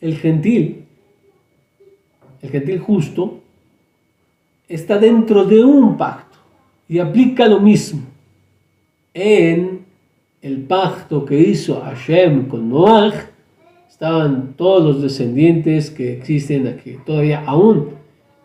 el 0.00 0.16
gentil, 0.16 0.84
el 2.40 2.50
gentil 2.50 2.78
justo, 2.78 3.40
está 4.68 4.98
dentro 4.98 5.44
de 5.44 5.62
un 5.62 5.96
pacto 5.96 6.38
y 6.88 6.98
aplica 6.98 7.46
lo 7.46 7.60
mismo 7.60 8.02
en 9.12 9.75
el 10.46 10.62
pacto 10.62 11.24
que 11.24 11.40
hizo 11.40 11.80
Hashem 11.80 12.46
con 12.46 12.70
Noah, 12.70 13.12
estaban 13.88 14.54
todos 14.56 14.84
los 14.84 15.02
descendientes 15.02 15.90
que 15.90 16.12
existen 16.12 16.68
aquí, 16.68 16.98
todavía 17.04 17.42
aún 17.44 17.88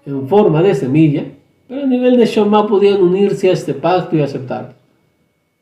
en 0.08 0.28
forma 0.28 0.64
de 0.64 0.74
semilla, 0.74 1.26
pero 1.68 1.84
a 1.84 1.86
nivel 1.86 2.18
de 2.18 2.26
Shema 2.26 2.66
podían 2.66 3.04
unirse 3.04 3.50
a 3.50 3.54
este 3.54 3.76
pacto 3.76 4.16
y 4.16 4.22
aceptarlo. 4.22 4.74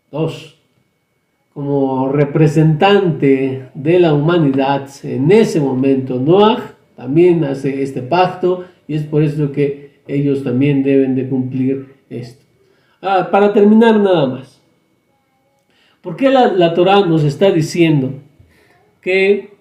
Dos, 0.10 0.56
como 1.54 2.08
representante 2.08 3.70
de 3.74 4.00
la 4.00 4.14
humanidad 4.14 4.88
en 5.04 5.30
ese 5.32 5.60
momento, 5.60 6.20
Noah 6.20 6.74
también 6.96 7.44
hace 7.44 7.84
este 7.84 8.02
pacto 8.02 8.64
y 8.88 8.96
es 8.96 9.04
por 9.04 9.24
eso 9.24 9.52
que 9.52 10.00
ellos 10.08 10.42
también 10.46 10.84
deben 10.84 11.16
de 11.16 11.28
cumplir 11.28 11.96
esto. 12.10 12.46
Ah, 13.02 13.28
para 13.30 13.52
terminar 13.52 14.00
nada 14.00 14.26
más. 14.26 14.59
¿Por 16.02 16.16
qué 16.16 16.30
la, 16.30 16.48
la 16.54 16.74
Torah 16.74 17.06
nos 17.06 17.24
está 17.24 17.52
diciendo 17.52 18.14
que 19.02 19.52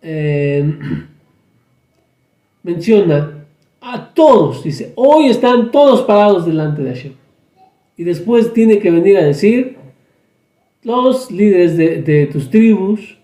eh, 0.00 0.78
menciona 2.62 3.44
a 3.80 4.14
todos? 4.14 4.62
Dice, 4.62 4.92
hoy 4.94 5.26
están 5.26 5.72
todos 5.72 6.02
parados 6.02 6.46
delante 6.46 6.82
de 6.82 6.94
Hashem. 6.94 7.12
Y 7.96 8.04
después 8.04 8.52
tiene 8.52 8.78
que 8.78 8.90
venir 8.90 9.16
a 9.16 9.24
decir, 9.24 9.76
los 10.84 11.30
líderes 11.30 11.76
de, 11.76 12.26
tus 12.26 12.48
tribus, 12.48 13.18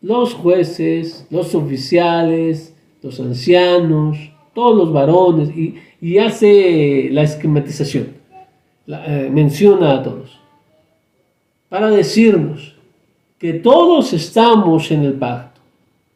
los 0.00 0.34
jueces, 0.34 1.26
los 1.30 1.54
oficiales, 1.54 2.74
los 3.02 3.20
ancianos, 3.20 4.18
todos 4.54 4.76
los 4.76 4.92
varones, 4.92 5.50
y, 5.56 6.18
hace 6.18 7.08
la 7.10 7.22
esquematización, 7.22 8.08
eh, 8.86 9.30
menciona 9.32 9.94
a 9.94 10.02
todos 10.02 10.37
para 11.68 11.90
decirnos 11.90 12.74
que 13.38 13.54
todos 13.54 14.12
estamos 14.12 14.90
en 14.90 15.04
el 15.04 15.14
pacto, 15.14 15.60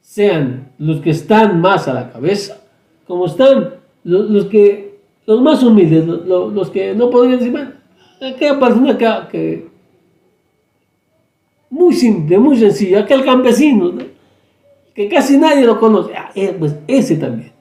sean 0.01 0.73
los 0.79 1.01
que 1.01 1.11
están 1.11 1.61
más 1.61 1.89
a 1.89 1.95
la 1.95 2.11
cabeza, 2.11 2.61
como 3.07 3.27
están 3.27 3.75
los, 4.05 4.47
que, 4.47 4.99
los 5.27 5.41
más 5.41 5.63
humildes, 5.63 6.05
los, 6.07 6.71
que 6.71 6.95
no 6.95 7.11
podrían 7.11 7.39
decir, 7.39 7.75
aquella 8.21 8.59
persona 8.59 9.29
que, 9.29 9.69
muy 11.71 11.95
simple, 11.95 12.39
muy 12.39 12.57
sencillo, 12.57 12.99
aquel 12.99 13.25
campesino, 13.25 13.93
que 14.95 15.09
casi 15.09 15.39
nadie 15.39 15.65
lo 15.65 15.79
conoce, 15.79 16.13
ah, 16.15 16.31
eh, 16.35 16.55
pues 16.59 16.75
ese 16.87 17.17
también. 17.17 17.53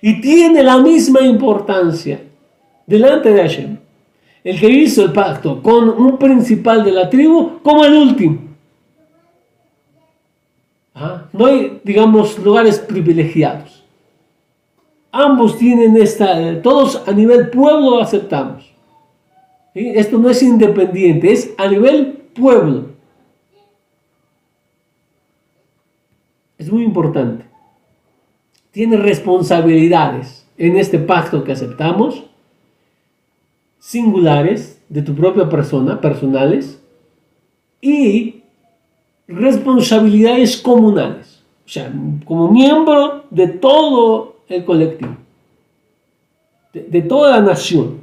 Y 0.00 0.20
tiene 0.20 0.62
la 0.62 0.78
misma 0.78 1.20
importancia 1.20 2.20
delante 2.86 3.30
de 3.30 3.40
Hashem 3.42 3.87
el 4.44 4.58
que 4.58 4.68
hizo 4.68 5.04
el 5.04 5.12
pacto 5.12 5.62
con 5.62 5.88
un 5.88 6.18
principal 6.18 6.84
de 6.84 6.92
la 6.92 7.10
tribu 7.10 7.60
como 7.62 7.84
el 7.84 7.94
último. 7.94 8.38
¿Ah? 10.94 11.24
No 11.32 11.46
hay, 11.46 11.80
digamos, 11.84 12.38
lugares 12.38 12.78
privilegiados. 12.78 13.84
Ambos 15.10 15.56
tienen 15.56 15.96
esta, 15.96 16.60
todos 16.62 17.02
a 17.06 17.12
nivel 17.12 17.50
pueblo 17.50 18.00
aceptamos. 18.00 18.72
Esto 19.74 20.18
no 20.18 20.28
es 20.28 20.42
independiente, 20.42 21.32
es 21.32 21.54
a 21.56 21.68
nivel 21.68 22.12
pueblo. 22.34 22.86
Es 26.58 26.70
muy 26.70 26.82
importante. 26.82 27.44
Tiene 28.72 28.96
responsabilidades 28.96 30.46
en 30.56 30.76
este 30.76 30.98
pacto 30.98 31.44
que 31.44 31.52
aceptamos 31.52 32.27
singulares 33.78 34.80
de 34.88 35.02
tu 35.02 35.14
propia 35.14 35.48
persona, 35.48 36.00
personales, 36.00 36.80
y 37.80 38.42
responsabilidades 39.26 40.56
comunales. 40.56 41.42
O 41.64 41.68
sea, 41.68 41.92
como 42.24 42.50
miembro 42.50 43.24
de 43.30 43.48
todo 43.48 44.36
el 44.48 44.64
colectivo, 44.64 45.16
de, 46.72 47.02
toda 47.02 47.32
la 47.32 47.40
nación. 47.42 48.00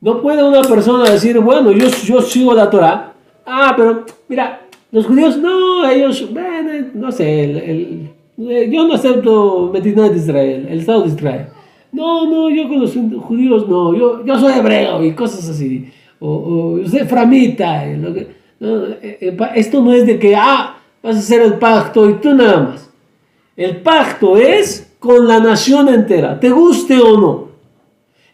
No 0.00 0.20
puede 0.20 0.42
una 0.42 0.62
persona 0.62 1.10
decir, 1.10 1.38
bueno, 1.38 1.70
yo, 1.72 1.88
yo 2.04 2.20
sigo 2.20 2.54
la 2.54 2.70
Torah. 2.70 3.12
Ah, 3.46 3.72
pero 3.76 4.04
mira, 4.28 4.60
los 4.90 5.06
judíos 5.06 5.36
no, 5.38 5.88
ellos, 5.88 6.28
no 6.94 7.12
sé, 7.12 7.44
el, 7.44 8.10
yo 8.36 8.86
no 8.86 8.94
acepto 8.94 9.70
Medina 9.72 10.08
de 10.08 10.16
Israel, 10.16 10.66
el 10.70 10.80
Estado 10.80 11.02
de 11.02 11.08
Israel. 11.08 11.46
No, 11.92 12.26
no, 12.26 12.50
yo 12.50 12.68
con 12.68 12.80
los 12.80 12.92
judíos 12.92 13.68
no, 13.68 13.94
yo, 13.94 14.24
yo 14.24 14.38
soy 14.38 14.58
hebreo 14.58 15.04
y 15.04 15.12
cosas 15.12 15.48
así. 15.48 15.90
O, 16.20 16.80
o 16.82 16.88
soy 16.88 17.00
framita. 17.00 17.86
Lo 17.86 18.12
que, 18.12 18.20
eh, 18.60 19.18
eh, 19.20 19.36
esto 19.54 19.82
no 19.82 19.92
es 19.92 20.06
de 20.06 20.18
que, 20.18 20.34
ah, 20.36 20.78
vas 21.02 21.16
a 21.16 21.18
hacer 21.20 21.42
el 21.42 21.54
pacto 21.54 22.08
y 22.10 22.14
tú 22.14 22.34
nada 22.34 22.60
más. 22.60 22.90
El 23.56 23.78
pacto 23.78 24.36
es 24.36 24.94
con 24.98 25.26
la 25.26 25.38
nación 25.40 25.88
entera, 25.88 26.38
te 26.38 26.50
guste 26.50 26.98
o 26.98 27.20
no. 27.20 27.48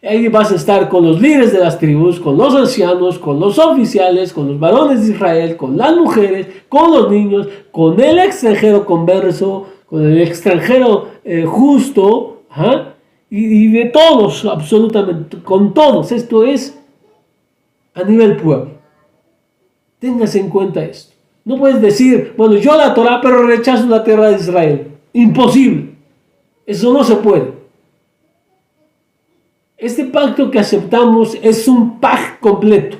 Ahí 0.03 0.27
vas 0.27 0.51
a 0.51 0.55
estar 0.55 0.87
con 0.87 1.03
los 1.03 1.19
líderes 1.19 1.51
de 1.51 1.59
las 1.59 1.79
tribus, 1.79 2.19
con 2.19 2.37
los 2.37 2.53
ancianos, 2.53 3.17
con 3.17 3.39
los 3.39 3.57
oficiales, 3.57 4.31
con 4.33 4.47
los 4.47 4.59
varones 4.59 5.05
de 5.05 5.13
Israel, 5.13 5.57
con 5.57 5.77
las 5.77 5.95
mujeres, 5.95 6.47
con 6.69 6.91
los 6.91 7.09
niños, 7.09 7.47
con 7.71 7.99
el 7.99 8.19
extranjero 8.19 8.85
converso, 8.85 9.67
con 9.87 10.05
el 10.05 10.21
extranjero 10.21 11.07
eh, 11.23 11.43
justo, 11.47 12.43
y, 13.37 13.67
de 13.71 13.85
todos, 13.85 14.45
absolutamente, 14.45 15.39
con 15.39 15.73
todos. 15.73 16.11
Esto 16.11 16.43
es 16.43 16.79
a 17.93 18.03
nivel 18.03 18.37
pueblo. 18.37 18.71
Tengas 19.99 20.35
en 20.35 20.49
cuenta 20.49 20.83
esto. 20.83 21.13
No 21.43 21.57
puedes 21.57 21.81
decir, 21.81 22.33
bueno, 22.37 22.55
yo 22.55 22.77
la 22.77 22.93
Torah, 22.93 23.19
pero 23.21 23.45
rechazo 23.45 23.87
la 23.87 24.03
tierra 24.03 24.29
de 24.29 24.37
Israel. 24.37 24.87
Imposible. 25.13 25.95
Eso 26.65 26.93
no 26.93 27.03
se 27.03 27.15
puede. 27.17 27.53
Este 29.77 30.05
pacto 30.05 30.49
que 30.49 30.59
aceptamos 30.59 31.37
es 31.41 31.67
un 31.67 31.99
pacto 31.99 32.39
completo. 32.39 32.97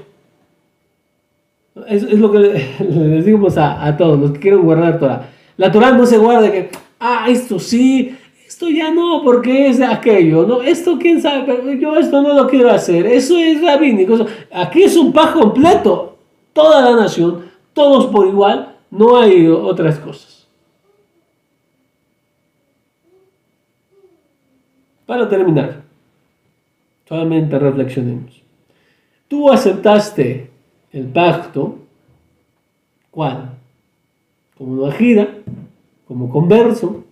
Es, 1.87 2.03
lo 2.13 2.31
que 2.31 2.39
les 2.39 3.25
digo 3.25 3.47
a, 3.55 3.87
a, 3.87 3.97
todos 3.97 4.19
los 4.19 4.31
que 4.31 4.39
quieren 4.39 4.61
guardar 4.61 4.93
la 4.93 4.99
Torah. 4.99 5.29
La 5.57 5.71
Torah 5.71 5.91
no 5.91 6.05
se 6.05 6.17
guarda 6.17 6.51
que, 6.51 6.69
ah, 6.99 7.27
esto 7.29 7.57
sí, 7.57 8.15
esto 8.47 8.69
ya 8.69 8.91
no, 8.91 9.21
porque 9.23 9.67
es 9.67 9.81
aquello, 9.81 10.45
no, 10.45 10.61
esto 10.61 10.97
quién 10.99 11.21
sabe, 11.21 11.43
pero 11.45 11.73
yo 11.73 11.95
esto 11.97 12.21
no 12.21 12.33
lo 12.33 12.47
quiero 12.47 12.69
hacer, 12.69 13.05
eso 13.07 13.37
es 13.37 13.61
rabínico. 13.61 14.25
Aquí 14.51 14.83
es 14.83 14.95
un 14.95 15.11
pacto 15.11 15.39
completo, 15.39 16.17
toda 16.53 16.81
la 16.81 16.95
nación, 16.95 17.45
todos 17.73 18.07
por 18.07 18.27
igual, 18.27 18.75
no 18.91 19.17
hay 19.17 19.47
otras 19.47 19.99
cosas. 19.99 20.47
Para 25.05 25.27
terminar, 25.27 25.83
solamente 27.07 27.59
reflexionemos. 27.59 28.41
Tú 29.27 29.51
aceptaste 29.51 30.49
el 30.91 31.07
pacto, 31.07 31.79
¿cuál? 33.11 33.49
Como 34.57 34.83
una 34.83 34.91
gira, 34.93 35.27
como 36.07 36.29
converso, 36.29 37.04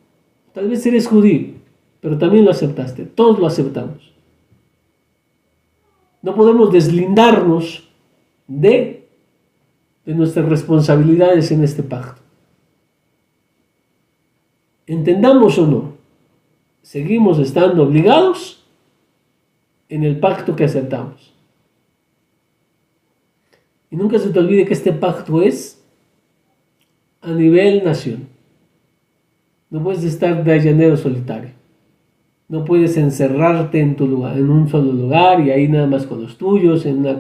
tal 0.54 0.70
vez 0.70 0.86
eres 0.86 1.08
judío, 1.08 1.54
pero 2.00 2.18
también 2.18 2.46
lo 2.46 2.52
aceptaste, 2.52 3.06
todos 3.06 3.40
lo 3.40 3.48
aceptamos. 3.48 4.14
No 6.22 6.36
podemos 6.36 6.72
deslindarnos 6.72 7.90
de 8.48 9.04
de 10.06 10.14
nuestras 10.14 10.48
responsabilidades 10.48 11.52
en 11.52 11.64
este 11.64 11.84
pacto. 11.84 12.22
Entendamos 14.86 15.58
o 15.58 15.68
no, 15.68 15.94
seguimos 16.82 17.40
estando 17.40 17.84
obligados 17.84 18.66
en 19.88 20.04
el 20.04 20.20
pacto 20.20 20.56
que 20.56 20.66
aceptamos. 20.66 21.34
Y 23.90 23.96
nunca 23.96 24.20
se 24.20 24.30
te 24.30 24.40
olvide 24.40 24.66
que 24.66 24.74
este 24.74 24.92
pacto 24.92 25.42
es 25.42 25.82
a 27.22 27.32
nivel 27.32 27.84
nación. 27.84 28.28
No 29.74 29.82
puedes 29.82 30.04
estar 30.04 30.44
de 30.44 30.54
allanero 30.54 30.96
solitario. 30.96 31.50
No 32.48 32.64
puedes 32.64 32.96
encerrarte 32.96 33.80
en 33.80 33.96
tu 33.96 34.06
lugar, 34.06 34.38
en 34.38 34.52
un 34.52 34.70
solo 34.70 34.94
lugar 34.94 35.42
y 35.42 35.50
ahí 35.50 35.68
nada 35.68 35.88
más 35.88 36.06
con 36.06 36.22
los 36.22 36.38
tuyos, 36.38 36.86
en 36.86 37.00
una 37.00 37.20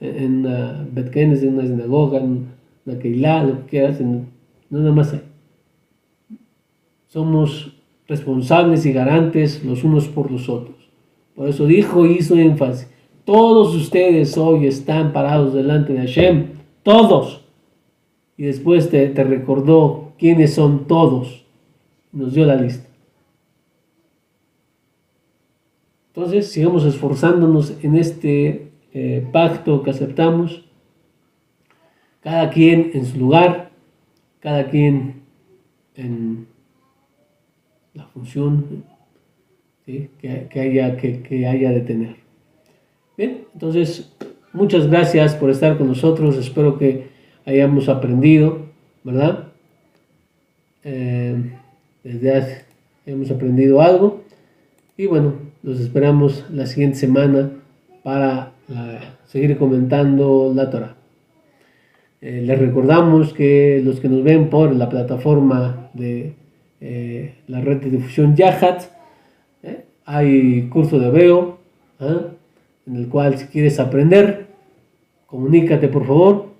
en 0.00 0.38
una 0.38 0.88
Betkenes, 0.90 1.42
en 1.42 1.58
una 1.58 1.66
sinagoga, 1.66 2.20
en 2.20 2.46
una 2.86 2.98
Keilah, 2.98 3.44
lo 3.44 3.58
que 3.58 3.66
quieras, 3.66 4.00
no 4.00 4.24
nada 4.70 4.92
más 4.92 5.12
hay. 5.12 5.20
Somos 7.06 7.76
responsables 8.08 8.86
y 8.86 8.94
garantes 8.94 9.62
los 9.62 9.84
unos 9.84 10.08
por 10.08 10.30
los 10.30 10.48
otros. 10.48 10.76
Por 11.34 11.50
eso 11.50 11.66
dijo 11.66 12.06
y 12.06 12.12
hizo 12.12 12.34
énfasis. 12.34 12.90
Todos 13.26 13.74
ustedes 13.74 14.38
hoy 14.38 14.66
están 14.66 15.12
parados 15.12 15.52
delante 15.52 15.92
de 15.92 15.98
Hashem. 15.98 16.46
Todos. 16.82 17.44
Y 18.38 18.44
después 18.44 18.88
te, 18.88 19.06
te 19.10 19.22
recordó 19.22 20.12
quiénes 20.18 20.54
son 20.54 20.86
todos. 20.86 21.44
Nos 22.12 22.34
dio 22.34 22.44
la 22.44 22.56
lista. 22.56 22.88
Entonces, 26.08 26.50
sigamos 26.50 26.84
esforzándonos 26.84 27.72
en 27.82 27.96
este 27.96 28.72
eh, 28.92 29.26
pacto 29.32 29.82
que 29.82 29.90
aceptamos, 29.90 30.64
cada 32.20 32.50
quien 32.50 32.90
en 32.94 33.06
su 33.06 33.18
lugar, 33.18 33.70
cada 34.40 34.68
quien 34.68 35.22
en 35.94 36.48
la 37.94 38.06
función 38.06 38.84
que, 39.86 40.10
haya, 40.54 40.96
que, 40.96 41.46
haya 41.46 41.70
de 41.70 41.80
tener. 41.80 42.16
Bien, 43.16 43.44
entonces, 43.54 44.12
muchas 44.52 44.88
gracias 44.88 45.34
por 45.36 45.50
estar 45.50 45.78
con 45.78 45.86
nosotros, 45.86 46.36
espero 46.36 46.76
que 46.76 47.08
hayamos 47.44 47.88
aprendido, 47.88 48.66
¿verdad? 49.04 49.48
Eh, 50.82 51.52
desde 52.04 52.36
hace, 52.36 52.64
hemos 53.06 53.30
aprendido 53.30 53.80
algo 53.80 54.22
y 54.96 55.06
bueno, 55.06 55.34
los 55.62 55.80
esperamos 55.80 56.44
la 56.50 56.66
siguiente 56.66 56.98
semana 56.98 57.50
para 58.02 58.52
seguir 59.26 59.56
comentando 59.58 60.52
la 60.54 60.70
Torah. 60.70 60.96
Eh, 62.22 62.42
les 62.44 62.58
recordamos 62.58 63.32
que 63.32 63.80
los 63.82 63.98
que 63.98 64.08
nos 64.08 64.22
ven 64.22 64.50
por 64.50 64.74
la 64.74 64.88
plataforma 64.90 65.90
de 65.94 66.34
eh, 66.80 67.34
la 67.46 67.62
red 67.62 67.78
de 67.78 67.90
difusión 67.90 68.36
Yahat, 68.36 68.82
eh, 69.62 69.84
hay 70.04 70.68
curso 70.68 70.98
de 70.98 71.08
hebreo, 71.08 71.58
en 71.98 72.96
el 72.96 73.08
cual 73.08 73.38
si 73.38 73.46
quieres 73.46 73.80
aprender, 73.80 74.46
comunícate 75.26 75.88
por 75.88 76.06
favor. 76.06 76.50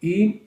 Y 0.00 0.41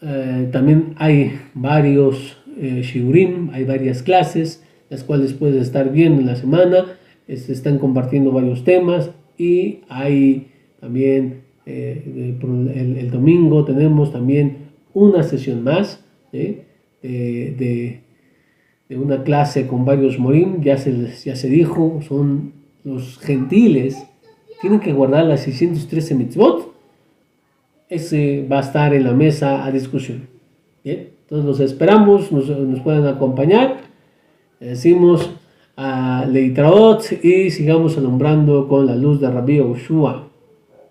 también 0.00 0.94
hay 0.96 1.38
varios 1.54 2.36
shiurim, 2.58 3.50
hay 3.50 3.64
varias 3.64 4.02
clases, 4.02 4.62
las 4.90 5.02
cuales 5.04 5.32
puedes 5.32 5.62
estar 5.62 5.90
viendo 5.90 6.20
en 6.20 6.26
la 6.26 6.36
semana 6.36 6.86
se 7.34 7.52
están 7.52 7.78
compartiendo 7.78 8.30
varios 8.30 8.62
temas 8.62 9.10
y 9.36 9.80
hay 9.88 10.48
también 10.80 11.42
eh, 11.66 12.36
el, 12.36 13.10
domingo 13.10 13.64
tenemos 13.64 14.12
también 14.12 14.58
una 14.94 15.24
sesión 15.24 15.64
más 15.64 16.04
de, 16.32 16.64
de, 17.02 18.02
una 18.96 19.24
clase 19.24 19.66
con 19.66 19.84
varios 19.84 20.18
morim, 20.18 20.62
ya 20.62 20.78
se, 20.78 20.92
ya 21.24 21.34
se 21.34 21.48
dijo, 21.48 22.00
son 22.06 22.52
los 22.84 23.18
gentiles, 23.18 24.06
tienen 24.60 24.78
que 24.78 24.92
guardar 24.92 25.24
las 25.24 25.40
613 25.40 26.14
mitzvot, 26.14 26.72
ese 27.88 28.46
va 28.50 28.58
a 28.58 28.62
estar 28.62 28.94
en 28.94 29.04
la 29.04 29.12
mesa 29.12 29.64
a 29.64 29.70
discusión. 29.70 30.28
Bien, 30.84 31.10
entonces 31.22 31.46
los 31.46 31.60
esperamos, 31.60 32.32
nos, 32.32 32.80
pueden 32.80 33.06
acompañar, 33.06 33.78
decimos 34.60 35.30
a 35.76 36.24
Leitraot 36.30 37.24
y 37.24 37.50
sigamos 37.50 37.98
alumbrando 37.98 38.68
con 38.68 38.86
la 38.86 38.96
luz 38.96 39.20
de 39.20 39.30
Rabbi 39.30 39.60
Ushua. 39.60 40.25